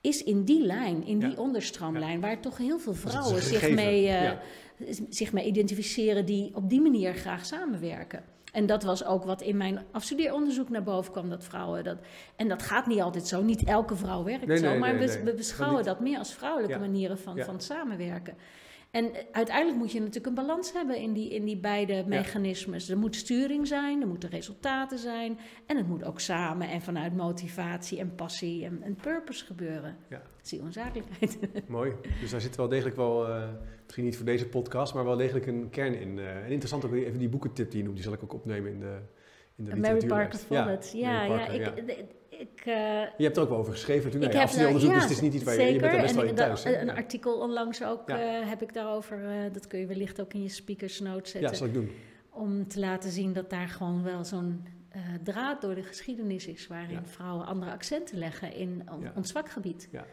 [0.00, 4.30] is in die lijn, in die onderstroomlijn, waar toch heel veel vrouwen zich mee, uh,
[5.08, 8.24] zich mee identificeren die op die manier graag samenwerken.
[8.52, 11.98] En dat was ook wat in mijn afstudeeronderzoek naar boven kwam, dat vrouwen dat...
[12.36, 15.84] En dat gaat niet altijd zo, niet elke vrouw werkt zo, maar we, we, beschouwen
[15.84, 18.34] dat meer als vrouwelijke manieren van, van samenwerken.
[18.90, 22.88] En uiteindelijk moet je natuurlijk een balans hebben in die, in die beide mechanismes.
[22.88, 25.38] Er moet sturing zijn, er moeten resultaten zijn.
[25.66, 29.96] En het moet ook samen en vanuit motivatie en passie en, en purpose gebeuren.
[30.08, 30.22] Ja.
[30.42, 31.38] Zie onzakelijkheid.
[31.68, 31.92] Mooi.
[32.20, 33.48] Dus daar zit wel degelijk wel, uh,
[33.84, 36.18] misschien niet voor deze podcast, maar wel degelijk een kern in.
[36.18, 38.70] Uh, en interessant ook even die boekentip die je noemt, die zal ik ook opnemen
[38.70, 38.98] in de,
[39.56, 40.92] in de Mary Parker Follett.
[40.92, 42.04] Ja, ja, ja, ik,
[42.38, 42.74] ik, uh,
[43.16, 44.22] je hebt er ook wel over geschreven toen.
[44.22, 46.14] Ik nee, heb, onderzoek, dus het is niet iets waar je, je bent er best
[46.14, 46.64] wel in thuis.
[46.64, 48.16] Een artikel onlangs ook uh,
[48.48, 49.22] heb ik daarover.
[49.22, 51.50] Uh, dat kun je wellicht ook in je speakers notes zetten.
[51.50, 51.90] Ja, zal ik doen.
[52.30, 54.66] Om te laten zien dat daar gewoon wel zo'n
[55.22, 56.66] draad door de geschiedenis is...
[56.66, 59.88] waarin vrouwen andere accenten leggen in ons vakgebied.
[59.92, 60.04] Ja.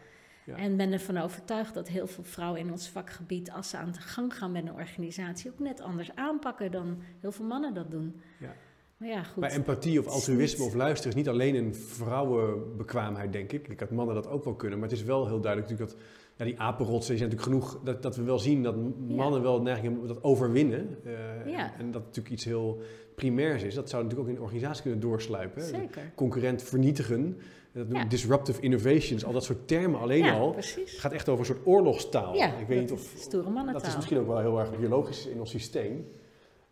[0.46, 0.56] Ja.
[0.56, 4.00] En ben ervan overtuigd dat heel veel vrouwen in ons vakgebied, als ze aan de
[4.00, 8.20] gang gaan met een organisatie, ook net anders aanpakken dan heel veel mannen dat doen.
[8.38, 8.54] Ja.
[8.96, 9.40] Maar ja, goed.
[9.40, 13.68] Bij empathie of altruïsme of luisteren is niet alleen een vrouwenbekwaamheid, denk ik.
[13.68, 16.08] Ik had mannen dat ook wel kunnen, maar het is wel heel duidelijk natuurlijk dat
[16.36, 18.76] ja, die apenrotsen zijn natuurlijk genoeg dat, dat we wel zien dat
[19.08, 20.98] mannen wel neiging hebben dat overwinnen.
[21.04, 21.72] Uh, ja.
[21.78, 22.80] En dat natuurlijk iets heel
[23.14, 23.74] primairs is.
[23.74, 25.62] Dat zou natuurlijk ook in een organisatie kunnen doorsluipen.
[25.62, 26.12] Zeker.
[26.14, 27.38] Concurrent vernietigen.
[27.72, 30.54] Dat noemen disruptive innovations, al dat soort termen alleen ja, al.
[30.54, 32.34] Het gaat echt over een soort oorlogstaal.
[32.34, 35.40] Ja, ik weet niet of stoere Dat is misschien ook wel heel erg biologisch in
[35.40, 36.06] ons systeem.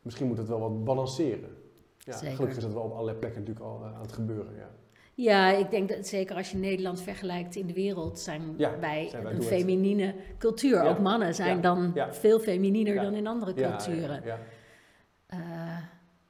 [0.03, 1.64] Misschien moet het wel wat balanceren.
[2.05, 4.55] Ja, gelukkig is dat wel op allerlei plekken natuurlijk al uh, aan het gebeuren.
[4.57, 4.71] Ja.
[5.17, 9.43] Ja, ik denk dat zeker als je Nederland vergelijkt in de wereld, zijn wij, een
[9.43, 10.83] feminine cultuur.
[10.83, 14.23] Ook mannen zijn dan veel femininer dan in andere culturen.
[14.25, 15.39] Uh,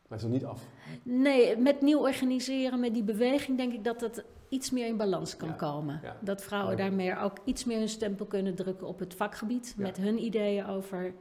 [0.09, 0.63] maar het is nog niet af.
[1.03, 5.37] Nee, met nieuw organiseren, met die beweging, denk ik dat het iets meer in balans
[5.37, 6.01] kan komen.
[6.21, 9.75] Dat vrouwen daarmee ook iets meer hun stempel kunnen drukken op het vakgebied.
[9.77, 11.15] Met hun ideeën over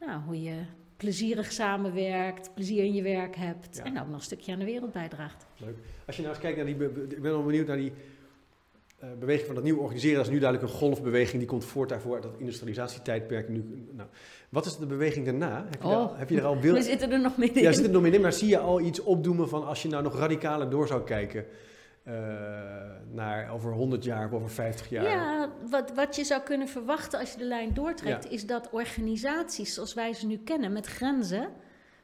[0.00, 0.62] nou, hoe je
[0.96, 4.92] plezierig samenwerkt, plezier in je werk hebt en ook nog een stukje aan de wereld
[4.92, 5.46] bijdraagt.
[5.56, 5.76] Leuk.
[6.06, 6.74] Als je nou eens kijkt naar die,
[7.08, 7.92] ik ben wel benieuwd naar die
[9.04, 10.16] uh, beweging van dat nieuwe organiseren.
[10.16, 13.48] Dat is nu duidelijk een golfbeweging die komt voort daarvoor dat industrialisatietijdperk.
[13.48, 14.08] Nu, nou,
[14.48, 15.66] wat is de beweging daarna?
[15.70, 16.76] Heb je, oh, heb je er al beeld?
[16.82, 17.62] We zitten er nog middenin.
[17.62, 20.02] Ja, zitten er nog middenin, maar zie je al iets opdoemen van als je nou
[20.02, 21.44] nog radicaler door zou kijken?
[22.08, 22.14] Uh,
[23.12, 25.04] naar over 100 jaar of over 50 jaar.
[25.04, 29.74] Ja, wat, wat je zou kunnen verwachten als je de lijn doortrekt, is dat organisaties
[29.74, 31.48] zoals wij ze nu kennen, met grenzen,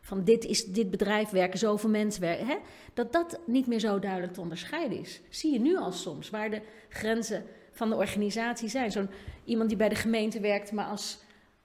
[0.01, 2.57] van dit is dit bedrijf werken, zoveel mensen werken, hè,
[2.95, 5.21] dat dat niet meer zo duidelijk te onderscheiden is.
[5.29, 8.91] Zie je nu al soms, waar de grenzen van de organisatie zijn.
[8.91, 9.11] Zo'n
[9.45, 11.19] iemand die bij de gemeente werkt, maar als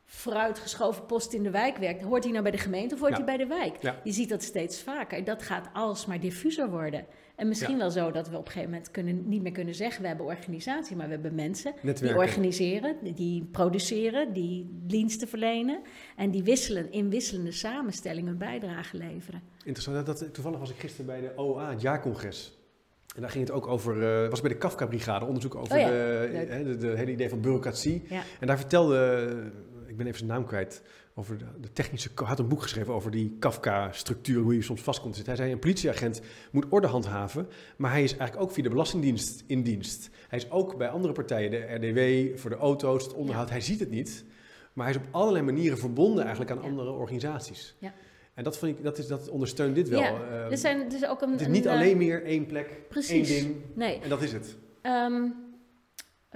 [0.05, 3.25] vooruitgeschoven post in de wijk werkt, hoort hij nou bij de gemeente of hoort hij
[3.25, 3.93] bij de wijk?
[4.03, 5.23] Je ziet dat steeds vaker.
[5.23, 7.05] Dat gaat alsmaar diffuser worden.
[7.37, 10.01] En misschien wel zo dat we op een gegeven moment kunnen, niet meer kunnen zeggen:
[10.01, 15.81] we hebben organisatie, maar we hebben mensen die organiseren, die produceren, die diensten verlenen
[16.15, 19.41] en die wisselen in wisselende samenstellingen bijdrage leveren.
[19.63, 20.05] Interessant.
[20.05, 22.57] Dat, toevallig was ik gisteren bij de OA, het jaarcongres.
[23.15, 26.75] En daar ging het ook over, uh, was bij de Kafka-brigade, onderzoek over oh de,
[26.79, 28.03] de, hele idee van bureaucratie.
[28.39, 29.51] En daar vertelde,
[29.87, 30.81] ik ben even zijn naam kwijt,
[31.19, 32.09] over de, de, technische...
[32.15, 35.33] had een boek geschreven over die Kafka-structuur, hoe je soms vast komt zitten.
[35.33, 37.47] Hij zei, een politieagent moet orde handhaven,
[37.77, 40.09] maar hij is eigenlijk ook via de Belastingdienst in dienst.
[40.27, 43.49] Hij is ook bij andere partijen, de RDW, voor de auto's, het onderhoud.
[43.49, 44.25] Hij ziet het niet,
[44.73, 47.75] maar hij is op allerlei manieren verbonden eigenlijk aan andere organisaties.
[47.79, 47.93] Ja.
[48.33, 49.99] En dat, vind ik, dat, is, dat ondersteunt dit wel.
[49.99, 52.45] Ja, ehm, er zijn, er is ook een, het is niet alleen eh, meer één
[52.45, 53.55] plek, precies, één ding.
[53.73, 53.99] Nee.
[53.99, 54.57] En dat is het.
[54.81, 55.46] Um,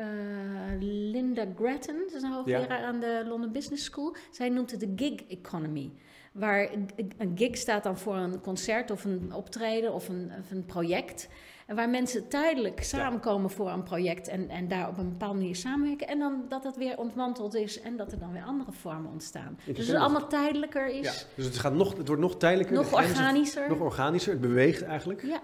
[0.02, 0.82] uh,
[1.12, 4.16] Linda Grattan, dat is een hoogleraar aan de London Business School.
[4.32, 5.91] Zij noemt het de gig economy.
[6.32, 6.70] Waar
[7.18, 11.30] een gig staat dan voor een concert of een optreden of een, of een project.
[11.66, 15.56] En waar mensen tijdelijk samenkomen voor een project en, en daar op een bepaalde manier
[15.56, 16.08] samenwerken.
[16.08, 19.60] En dan dat het weer ontmanteld is en dat er dan weer andere vormen ontstaan.
[19.66, 21.06] Dus het allemaal tijdelijker is.
[21.06, 22.76] Ja, dus het, gaat nog, het wordt nog tijdelijker.
[22.76, 23.70] Nog organischer.
[23.70, 25.22] Nog organischer, het beweegt eigenlijk.
[25.22, 25.41] Ja.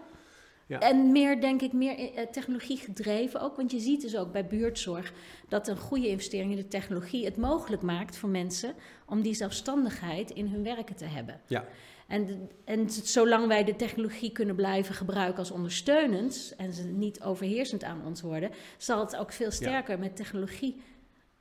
[0.68, 0.80] Ja.
[0.80, 3.56] En meer, denk ik, meer eh, technologie gedreven ook.
[3.56, 5.14] Want je ziet dus ook bij buurtzorg
[5.48, 8.74] dat een goede investering in de technologie het mogelijk maakt voor mensen
[9.06, 11.42] om die zelfstandigheid in hun werken te hebben.
[11.48, 11.66] Ja.
[12.08, 17.84] En, en zolang wij de technologie kunnen blijven gebruiken als ondersteunend en ze niet overheersend
[17.84, 20.82] aan ons worden, zal het ook veel sterker met technologie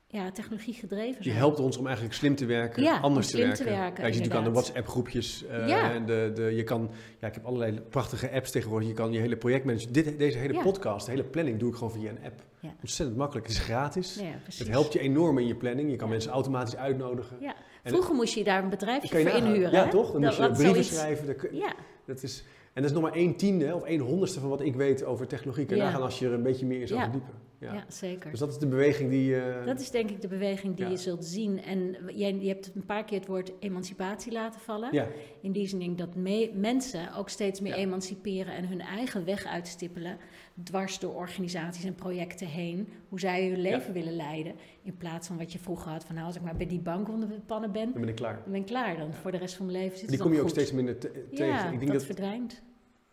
[0.09, 1.23] ja, technologie gedreven zijn.
[1.23, 3.55] Die helpt ons om eigenlijk slim te werken, ja, anders te werken.
[3.55, 3.93] Te werken.
[3.93, 5.43] Kijk, je ziet natuurlijk aan de WhatsApp-groepjes.
[5.43, 5.99] Uh, ja.
[5.99, 6.89] de, de, je kan,
[7.19, 8.87] ja, ik heb allerlei prachtige apps tegenwoordig.
[8.87, 11.91] Je kan je hele projectmanager, dit, deze hele podcast, de hele planning doe ik gewoon
[11.91, 12.45] via een app.
[12.81, 13.47] Ontzettend makkelijk.
[13.47, 14.19] Het is gratis.
[14.57, 15.89] het helpt je enorm in je planning.
[15.89, 17.37] Je kan mensen automatisch uitnodigen.
[17.39, 17.55] Ja.
[17.83, 19.71] Vroeger moest je daar een bedrijfje voor inhuren.
[19.71, 20.11] Ja, toch?
[20.11, 21.35] Dan moest je brieven schrijven.
[21.51, 21.75] ja.
[22.05, 22.43] Dat is,
[22.73, 25.27] en dat is nog maar één tiende of één honderdste van wat ik weet over
[25.27, 25.65] technologie.
[25.65, 27.33] Kan je nagaan als je er een beetje meer in zou verdiepen.
[27.59, 27.85] Ja.
[27.87, 28.31] zeker.
[28.31, 29.31] Dus dat is de beweging die...
[29.31, 29.65] Uh...
[29.65, 31.63] Dat is denk ik de beweging die je zult zien.
[31.63, 34.93] En jij, je hebt een paar keer het woord emancipatie laten vallen.
[34.93, 35.07] Ja.
[35.41, 36.15] In die zin dat
[36.53, 40.17] mensen ook steeds meer emanciperen en hun eigen weg uitstippelen.
[40.63, 42.89] Dwars door organisaties en projecten heen.
[43.09, 44.55] Hoe zij hun leven willen leiden.
[44.83, 47.09] In plaats van wat je vroeger had van nou als ik maar bij die bank
[47.09, 47.91] onder de pannen ben.
[47.91, 48.33] Dan ben ik klaar.
[48.43, 48.97] Dan ben ik klaar.
[48.97, 51.45] Dan voor de rest van mijn leven zit Die kom je ook steeds minder tegen.
[51.45, 52.61] Ja, ik denk dat, dat verdwijnt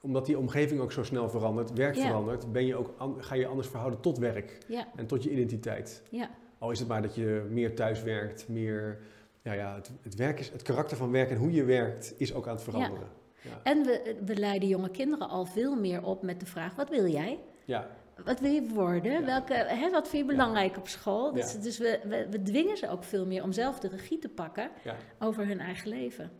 [0.04, 3.68] omdat die omgeving ook zo snel verandert, werk verandert, ben je ook ga je anders
[3.68, 4.58] verhouden tot werk
[4.96, 6.02] en tot je identiteit.
[6.10, 6.30] Ja.
[6.58, 8.98] Al is het maar dat je meer thuis werkt, meer.
[9.42, 12.34] Ja, ja, het, het, werk is, het karakter van werk en hoe je werkt is
[12.34, 13.08] ook aan het veranderen.
[13.40, 13.60] Ja.
[13.62, 17.06] En we, we leiden jonge kinderen al veel meer op met de vraag: wat wil
[17.06, 17.38] jij?
[17.64, 17.90] Ja.
[18.24, 19.24] Wat wil je worden?
[19.24, 21.32] Welke, hè, wat vind je belangrijk op school?
[21.32, 24.28] Dus, dus we, we, we, dwingen ze ook veel meer om zelf de regie te
[24.28, 24.70] pakken
[25.18, 26.30] over hun eigen leven.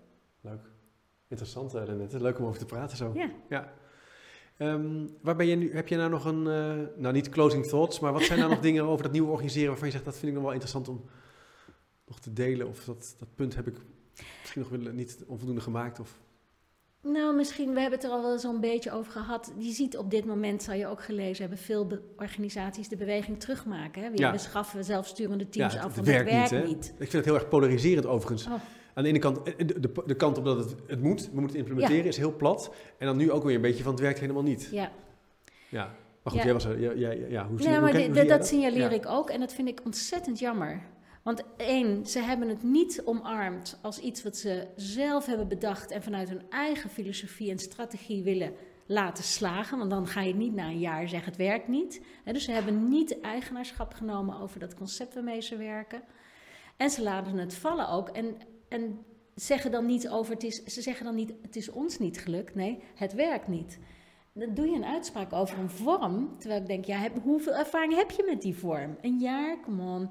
[0.41, 0.73] Leuk.
[1.29, 2.20] Interessant, uh, Renette.
[2.20, 3.12] Leuk om over te praten zo.
[3.14, 3.31] Ja.
[3.49, 3.72] ja.
[4.59, 5.75] Um, waar ben je nu?
[5.75, 8.61] Heb je nou nog een, uh, nou niet closing thoughts, maar wat zijn nou nog
[8.68, 11.05] dingen over dat nieuwe organiseren waarvan je zegt dat vind ik nog wel interessant om
[12.07, 12.68] nog te delen?
[12.68, 13.77] Of dat, dat punt heb ik
[14.41, 16.01] misschien nog niet onvoldoende gemaakt?
[16.01, 16.20] Of...
[17.01, 19.53] Nou, misschien, we hebben het er al wel zo'n beetje over gehad.
[19.59, 24.03] Je ziet op dit moment, zou je ook gelezen hebben, veel organisaties de beweging terugmaken.
[24.03, 24.11] Hè?
[24.11, 24.31] We ja.
[24.31, 27.49] beschaffen zelfsturende teams ja, af, want het werkt, niet, niet, Ik vind het heel erg
[27.49, 28.47] polariserend overigens.
[28.47, 28.61] Oh.
[28.95, 31.40] Aan de ene kant, eh, de, de, de kant op dat het, het moet, we
[31.40, 32.74] moeten implementeren, is heel plat.
[32.99, 34.68] En dan nu ook weer een beetje van het werkt helemaal niet.
[34.70, 34.92] Ja.
[35.68, 35.95] Ja.
[36.22, 36.80] Maar goed, jij was er.
[36.80, 39.68] Ja, ja, ja, hoe zie, ja, maar hoe, dat signaleer ik ook en dat vind
[39.68, 40.82] ik ontzettend jammer.
[41.22, 46.03] Want één, ze hebben het niet omarmd als iets wat ze zelf hebben bedacht en
[46.03, 48.53] vanuit hun eigen filosofie en strategie willen
[48.86, 49.78] laten slagen.
[49.78, 52.01] Want dan ga je niet na een jaar zeggen het werkt niet.
[52.24, 56.03] dus ze hebben niet eigenaarschap genomen over dat concept waarmee ze werken.
[56.76, 58.09] En ze laten het vallen ook.
[58.09, 58.36] En
[58.75, 58.99] en
[59.35, 62.55] zeggen dan niet over, het is, ze zeggen dan niet, het is ons niet gelukt.
[62.55, 63.79] Nee, het werkt niet.
[64.33, 66.35] Dan doe je een uitspraak over een vorm.
[66.39, 68.97] Terwijl ik denk, ja, heb, hoeveel ervaring heb je met die vorm?
[69.01, 70.11] Een jaar, come on.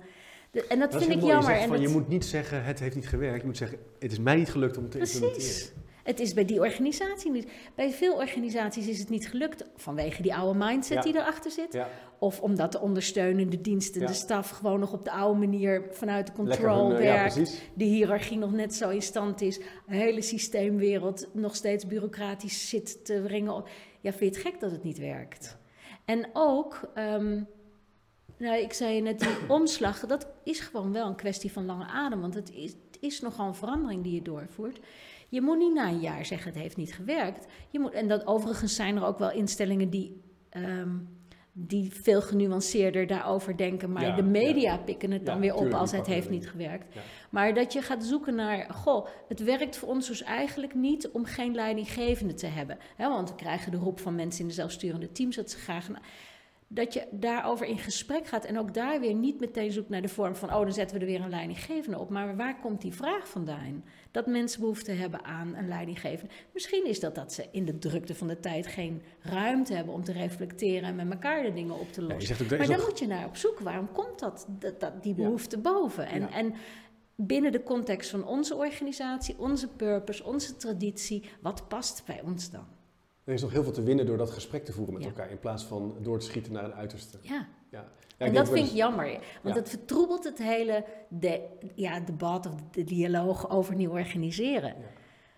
[0.70, 1.60] en dat, vind ik jammer.
[1.60, 3.42] Je, van, je moet niet zeggen, het heeft niet gewerkt.
[3.42, 5.16] Je moet zeggen, het is mij niet gelukt om te Precies.
[5.22, 5.83] implementeren.
[6.04, 7.52] Het is bij die organisatie niet.
[7.76, 11.78] Bij veel organisaties is het niet gelukt vanwege die oude mindset die erachter zit.
[12.20, 16.34] Of omdat de ondersteunende diensten, de staf, gewoon nog op de oude manier vanuit de
[16.34, 17.62] control werkt.
[17.74, 19.60] de hiërarchie nog net zo in stand is.
[19.60, 23.64] Een hele systeemwereld nog steeds bureaucratisch zit te wringen.
[24.02, 25.58] Ja, vind je het gek dat het niet werkt?
[26.06, 27.48] En ook, um,
[28.38, 32.22] nou, ik zei net, die omslag, dat is gewoon wel een kwestie van lange adem.
[32.22, 34.80] Want het is, het is nogal een verandering die je doorvoert.
[35.34, 37.46] Je moet niet na een jaar zeggen het heeft niet gewerkt.
[37.70, 40.98] Je moet, en dat overigens zijn er ook wel instellingen die, ehm,
[41.52, 43.92] die veel genuanceerder daarover denken.
[43.92, 46.96] Maar de media pikken het dan weer op als het heeft niet gewerkt.
[47.30, 51.26] Maar dat je gaat zoeken naar, goh, het werkt voor ons dus eigenlijk niet om
[51.26, 52.78] geen leidinggevende te hebben.
[52.98, 55.88] want we krijgen de roep van mensen in de zelfsturende teams dat ze graag
[56.74, 60.08] dat je daarover in gesprek gaat en ook daar weer niet meteen zoekt naar de
[60.08, 62.10] vorm van, oh, dan zetten we er weer een leidinggevende op.
[62.10, 63.84] Maar waar komt die vraag vandaan?
[64.12, 66.34] Dat mensen behoefte hebben aan een leidinggevende.
[66.54, 70.04] Misschien is dat dat ze in de drukte van de tijd geen ruimte hebben om
[70.04, 72.48] te reflecteren en met elkaar de dingen op te lossen.
[72.58, 73.60] maar daar moet je naar op zoek.
[73.60, 74.48] Waarom komt dat,
[74.80, 76.08] dat, die behoefte boven?
[76.08, 76.54] En, en
[77.16, 82.66] binnen de context van onze organisatie, onze purpose, onze traditie, wat past bij ons dan?
[83.24, 85.40] Er is nog heel veel te winnen door dat gesprek te voeren met elkaar, in
[85.40, 87.18] plaats van door te schieten naar een uiterste.
[87.22, 87.48] Ja.
[87.70, 87.88] ja.
[88.18, 91.42] en dat vind ik jammer, want het vertroebelt het hele de,
[91.76, 94.76] ja, debat of de dialoog over nieuw organiseren.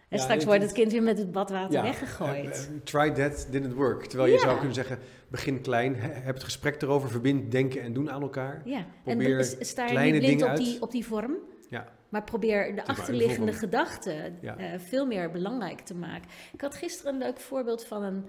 [0.09, 2.67] En straks wordt het kind weer met het badwater weggegooid.
[2.69, 4.05] Uh, uh, try that, didn't work.
[4.05, 8.11] Terwijl je zou kunnen zeggen, begin klein, heb het gesprek erover, verbind denken en doen
[8.11, 8.61] aan elkaar.
[8.65, 11.35] Ja, Probeer en sta je niet blind op die, op die vorm?
[11.69, 11.87] Ja.
[12.15, 14.57] Maar probeer de achterliggende gedachten Ja.
[14.57, 16.29] eh, veel meer belangrijk te maken.
[16.53, 18.25] Ik had gisteren een leuk voorbeeld van een.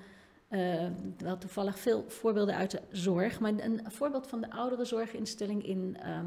[0.49, 0.87] eh,
[1.19, 6.27] wel toevallig veel voorbeelden uit de zorg, maar een voorbeeld van de ouderenzorginstelling in, ehm,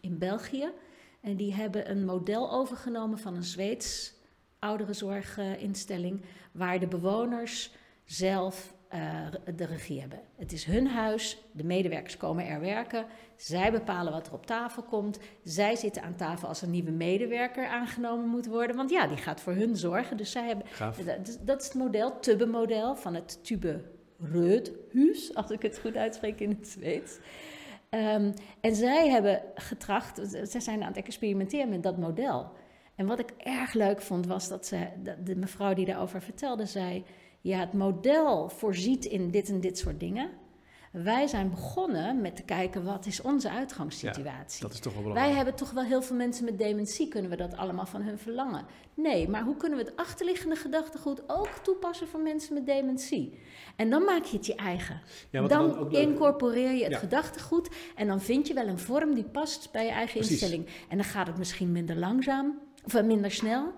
[0.00, 0.70] in België.
[1.20, 4.14] En die hebben een model overgenomen van een Zweeds
[4.58, 6.22] ouderenzorginstelling,
[6.52, 7.72] waar de bewoners
[8.04, 8.74] zelf
[9.54, 10.20] de regie hebben.
[10.36, 14.82] Het is hun huis, de medewerkers komen er werken, zij bepalen wat er op tafel
[14.82, 19.16] komt, zij zitten aan tafel als een nieuwe medewerker aangenomen moet worden, want ja, die
[19.16, 20.16] gaat voor hun zorgen.
[20.16, 20.96] Dus zij hebben, Gaaf.
[20.96, 23.82] dat, dat is het model, Tubbe-model van het Tube
[24.20, 27.18] Rödhuis, als ik het goed uitspreek in het Zweeds.
[27.88, 32.52] Ehm, en zij hebben getracht, zij zijn aan het experimenteren met dat model.
[32.94, 36.66] En wat ik erg leuk vond was dat ze, dat de mevrouw die daarover vertelde,
[36.66, 37.04] zei:
[37.42, 40.30] Ja, het model voorziet in dit en dit soort dingen.
[40.92, 44.62] Wij zijn begonnen met te kijken wat is onze uitgangssituatie.
[44.62, 45.36] Dat is toch wel Wij belangrijk.
[45.36, 47.08] hebben toch wel heel veel mensen met dementie.
[47.08, 48.64] Kunnen we dat allemaal van hun verlangen?
[48.94, 53.38] Nee, maar hoe kunnen we het achterliggende gedachtegoed ook toepassen voor mensen met dementie?
[53.76, 55.00] En dan maak je het je eigen.
[55.30, 56.98] Ja, dan incorporeer je het Ja.
[56.98, 60.40] gedachtegoed en dan vind je wel een vorm die past bij je eigen Precies.
[60.42, 60.66] instelling.
[60.88, 63.72] En dan gaat het misschien minder langzaam of minder snel.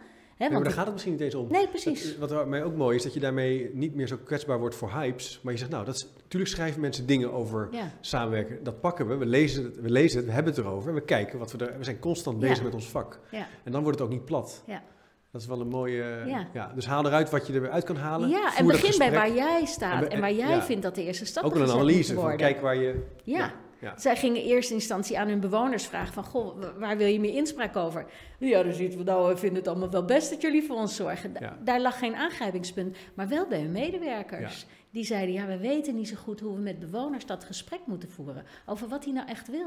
[0.52, 1.46] Maar daar gaat het misschien niet eens om.
[1.50, 2.18] Nee, precies.
[2.18, 5.40] Wat mij ook mooi is, dat je daarmee niet meer zo kwetsbaar wordt voor hypes.
[5.42, 7.90] Maar je zegt, nou, dat is, natuurlijk schrijven mensen dingen over ja.
[8.00, 8.64] samenwerken.
[8.64, 10.88] Dat pakken we, we lezen het, we, lezen het, we hebben het erover.
[10.88, 11.78] En we kijken wat we er...
[11.78, 12.62] We zijn constant bezig Ja.
[12.62, 13.18] met ons vak.
[13.30, 13.46] Ja.
[13.64, 14.62] En dan wordt het ook niet plat.
[14.66, 14.82] Ja.
[15.30, 16.22] Dat is wel een mooie...
[16.26, 16.48] Ja.
[16.52, 16.72] Ja.
[16.74, 18.28] dus haal eruit wat je eruit kan halen.
[18.28, 20.62] ja, en begin bij waar jij staat En waar jij ja.
[20.62, 23.02] vindt dat de eerste stappen Ook wel een analyse van kijk waar je...
[23.22, 23.38] Ja.
[23.38, 23.52] ja.
[23.96, 26.24] Zij gingen in eerste instantie aan hun bewoners vragen van...
[26.24, 28.06] Goh, wa- waar wil je meer inspraak over?
[28.38, 30.96] Ja, dan zitten we nou, we vinden het allemaal wel best dat jullie voor ons
[30.96, 31.32] zorgen.
[31.32, 31.58] Da- Ja.
[31.64, 34.66] Daar lag geen aangrijpingspunt, maar wel bij hun medewerkers.
[34.90, 38.10] Die zeiden, ja, we weten niet zo goed hoe we met bewoners dat gesprek moeten
[38.10, 38.44] voeren.
[38.66, 39.66] Over wat hij nou echt wil.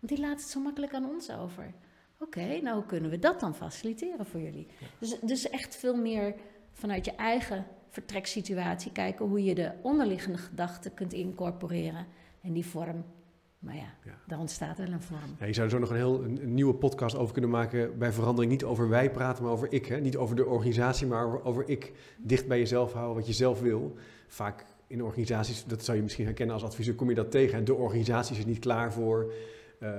[0.00, 1.74] Want die laat het zo makkelijk aan ons over.
[2.18, 4.66] Oké, nou hoe kunnen we dat dan faciliteren voor jullie?
[4.98, 6.34] Dus, dus echt veel meer
[6.72, 9.26] vanuit je eigen vertreksituatie kijken...
[9.26, 12.06] hoe je de onderliggende gedachten kunt incorporeren.
[12.42, 13.04] En die vorm,
[13.62, 14.12] maar ja, Ja.
[14.26, 15.36] daar ontstaat wel een vorm.
[15.38, 17.98] Ja, je zou er zo nog een heel een, een nieuwe podcast over kunnen maken.
[17.98, 19.86] Bij verandering niet over wij praten, maar over ik.
[19.86, 20.00] Hè?
[20.00, 21.92] Niet over de organisatie, maar over, over ik.
[22.18, 23.94] Dicht bij jezelf houden, wat je zelf wil.
[24.26, 27.58] Vaak in organisaties, dat zou je misschien herkennen als adviseur, kom je dat tegen.
[27.58, 29.32] En de organisatie is er niet klaar voor.
[29.78, 29.90] Eh,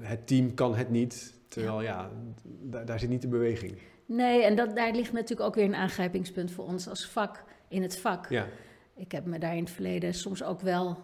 [0.00, 1.34] het team kan het niet.
[1.48, 2.10] Terwijl ja,
[2.44, 3.78] daar, daar zit niet de beweging.
[4.06, 7.82] Nee, en dat, daar ligt natuurlijk ook weer een aangrijpingspunt voor ons als vak, in
[7.82, 8.28] het vak.
[8.28, 8.46] Ja,
[8.94, 10.98] Ik heb me daar in het verleden soms ook wel,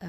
[0.00, 0.08] eh,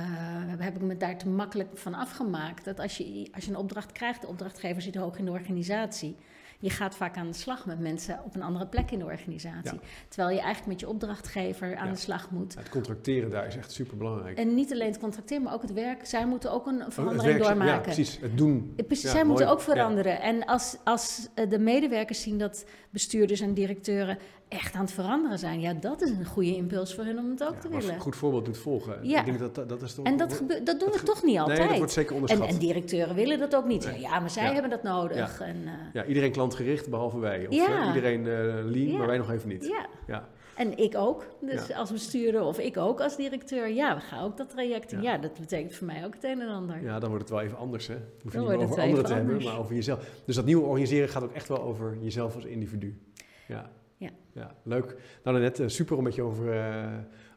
[0.57, 2.65] heb ik me daar te makkelijk van afgemaakt.
[2.65, 6.15] Dat als je, als je een opdracht krijgt, de opdrachtgever zit hoog in de organisatie.
[6.59, 9.79] Je gaat vaak aan de slag met mensen op een andere plek in de organisatie.
[10.07, 11.91] Terwijl je eigenlijk met je opdrachtgever aan Ja.
[11.93, 12.55] de slag moet.
[12.55, 14.37] het contracteren daar is echt super belangrijk.
[14.37, 16.05] En niet alleen het contracteren, maar ook het werk.
[16.05, 17.81] Zij moeten ook een Oh, verandering werk- Ja, doormaken.
[17.81, 18.17] precies.
[18.21, 18.73] Het doen.
[18.77, 20.21] Eh, Precies, zij moeten ook veranderen.
[20.21, 24.17] En als, als eh, de medewerkers zien dat bestuurders en directeuren
[24.47, 27.43] echt aan het veranderen zijn, ja, dat is een goede impuls voor hun om het
[27.43, 27.93] ook Ja, te willen.
[27.93, 28.99] een goed voorbeeld doet volgen.
[29.07, 29.19] Ja.
[29.19, 30.05] Ik denk dat dat, dat is toch...
[30.05, 31.57] En dat, gebe- dat doen we toch niet altijd.
[31.59, 32.47] Nee, dat wordt zeker onderschat.
[32.49, 33.85] en directeuren willen dat ook niet.
[33.85, 33.99] Nee.
[33.99, 34.51] Ja, maar zij Ja.
[34.53, 35.39] hebben dat nodig.
[35.41, 37.47] En, eh, Ja, iedereen klantgericht, behalve wij.
[37.47, 37.81] Of Ja.
[37.81, 38.33] eh, iedereen eh,
[38.71, 38.97] lean, Ja.
[38.97, 39.71] maar wij nog even niet.
[40.07, 40.27] ja.
[40.55, 41.25] En ik ook.
[41.41, 41.75] Dus Ja.
[41.77, 43.69] als bestuurder of ik ook als directeur.
[43.69, 45.01] Ja, we gaan ook dat traject in.
[45.01, 45.11] Ja.
[45.11, 46.83] Ja, dat betekent voor mij ook het een en ander.
[46.83, 47.87] ja, dan wordt het wel even anders.
[47.87, 47.95] Hè?
[48.23, 50.21] Hoef je Dan niet het over anderen te hebben, maar over jezelf.
[50.25, 52.99] Dus dat nieuwe organiseren gaat ook echt wel over jezelf als individu.
[53.47, 54.09] Ja, Ja.
[54.33, 54.95] ja leuk.
[55.23, 56.85] Nou, net super om met je over, eh,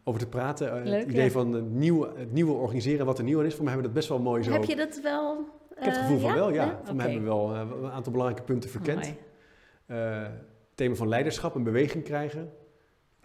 [0.05, 0.77] over te praten.
[0.77, 3.55] Eh, Leuk, het idee van het nieuwe, het nieuwe organiseren, wat er nieuw aan is.
[3.55, 4.53] Voor mij hebben we dat best wel mooi zo.
[4.53, 5.39] Heb je dat wel?
[5.77, 6.81] Ik heb het gevoel van wel, ja.
[6.85, 9.15] Voor mij hebben we wel eh, een aantal belangrijke punten verkend.
[9.87, 10.33] Eh, het
[10.75, 12.53] thema van leiderschap, een beweging krijgen.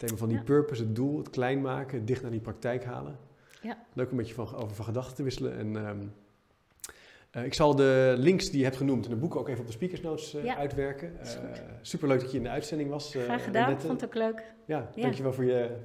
[0.00, 0.42] Thema van die Ja.
[0.44, 3.18] purpose, het doel, het klein maken, het dicht naar die praktijk halen.
[3.62, 3.78] Ja.
[3.92, 5.56] Leuk om met je van, over van gedachten te wisselen.
[5.58, 5.98] En, ehm,
[7.30, 9.66] eh, ik zal de links die je hebt genoemd en de boeken ook even op
[9.66, 10.56] de speakers notes eh, Ja.
[10.56, 11.12] uitwerken.
[11.22, 11.28] Uh,
[11.82, 13.14] superleuk dat je in de uitzending was.
[13.14, 13.86] eh, Graag gedaan, Annette.
[13.86, 14.44] vond het ook leuk.
[14.64, 15.02] Ja, Ja.
[15.02, 15.76] dankjewel voor je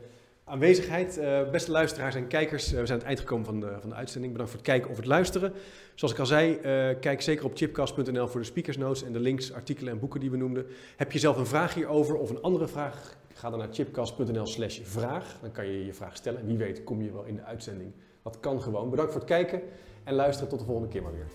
[0.43, 1.17] aanwezigheid.
[1.17, 3.89] Eh, beste luisteraars en kijkers, eh, we zijn aan het eind gekomen van de, van
[3.89, 4.31] de uitzending.
[4.31, 5.53] Bedankt voor het kijken of het luisteren.
[5.95, 9.19] Zoals ik al zei, eh, kijk zeker op chipcast.nl voor de speakers notes en de
[9.19, 10.65] links, artikelen en boeken die we noemden.
[10.95, 13.17] Heb je zelf een vraag hierover of een andere vraag?
[13.37, 15.37] Ga dan naar chipcast.nl slash vraag.
[15.41, 17.91] Dan kan je je vraag stellen en wie weet kom je wel in de uitzending.
[18.23, 18.89] Dat kan gewoon.
[18.89, 19.61] Bedankt voor het kijken
[20.03, 20.49] en luisteren.
[20.49, 21.27] Tot de volgende keer maar weer.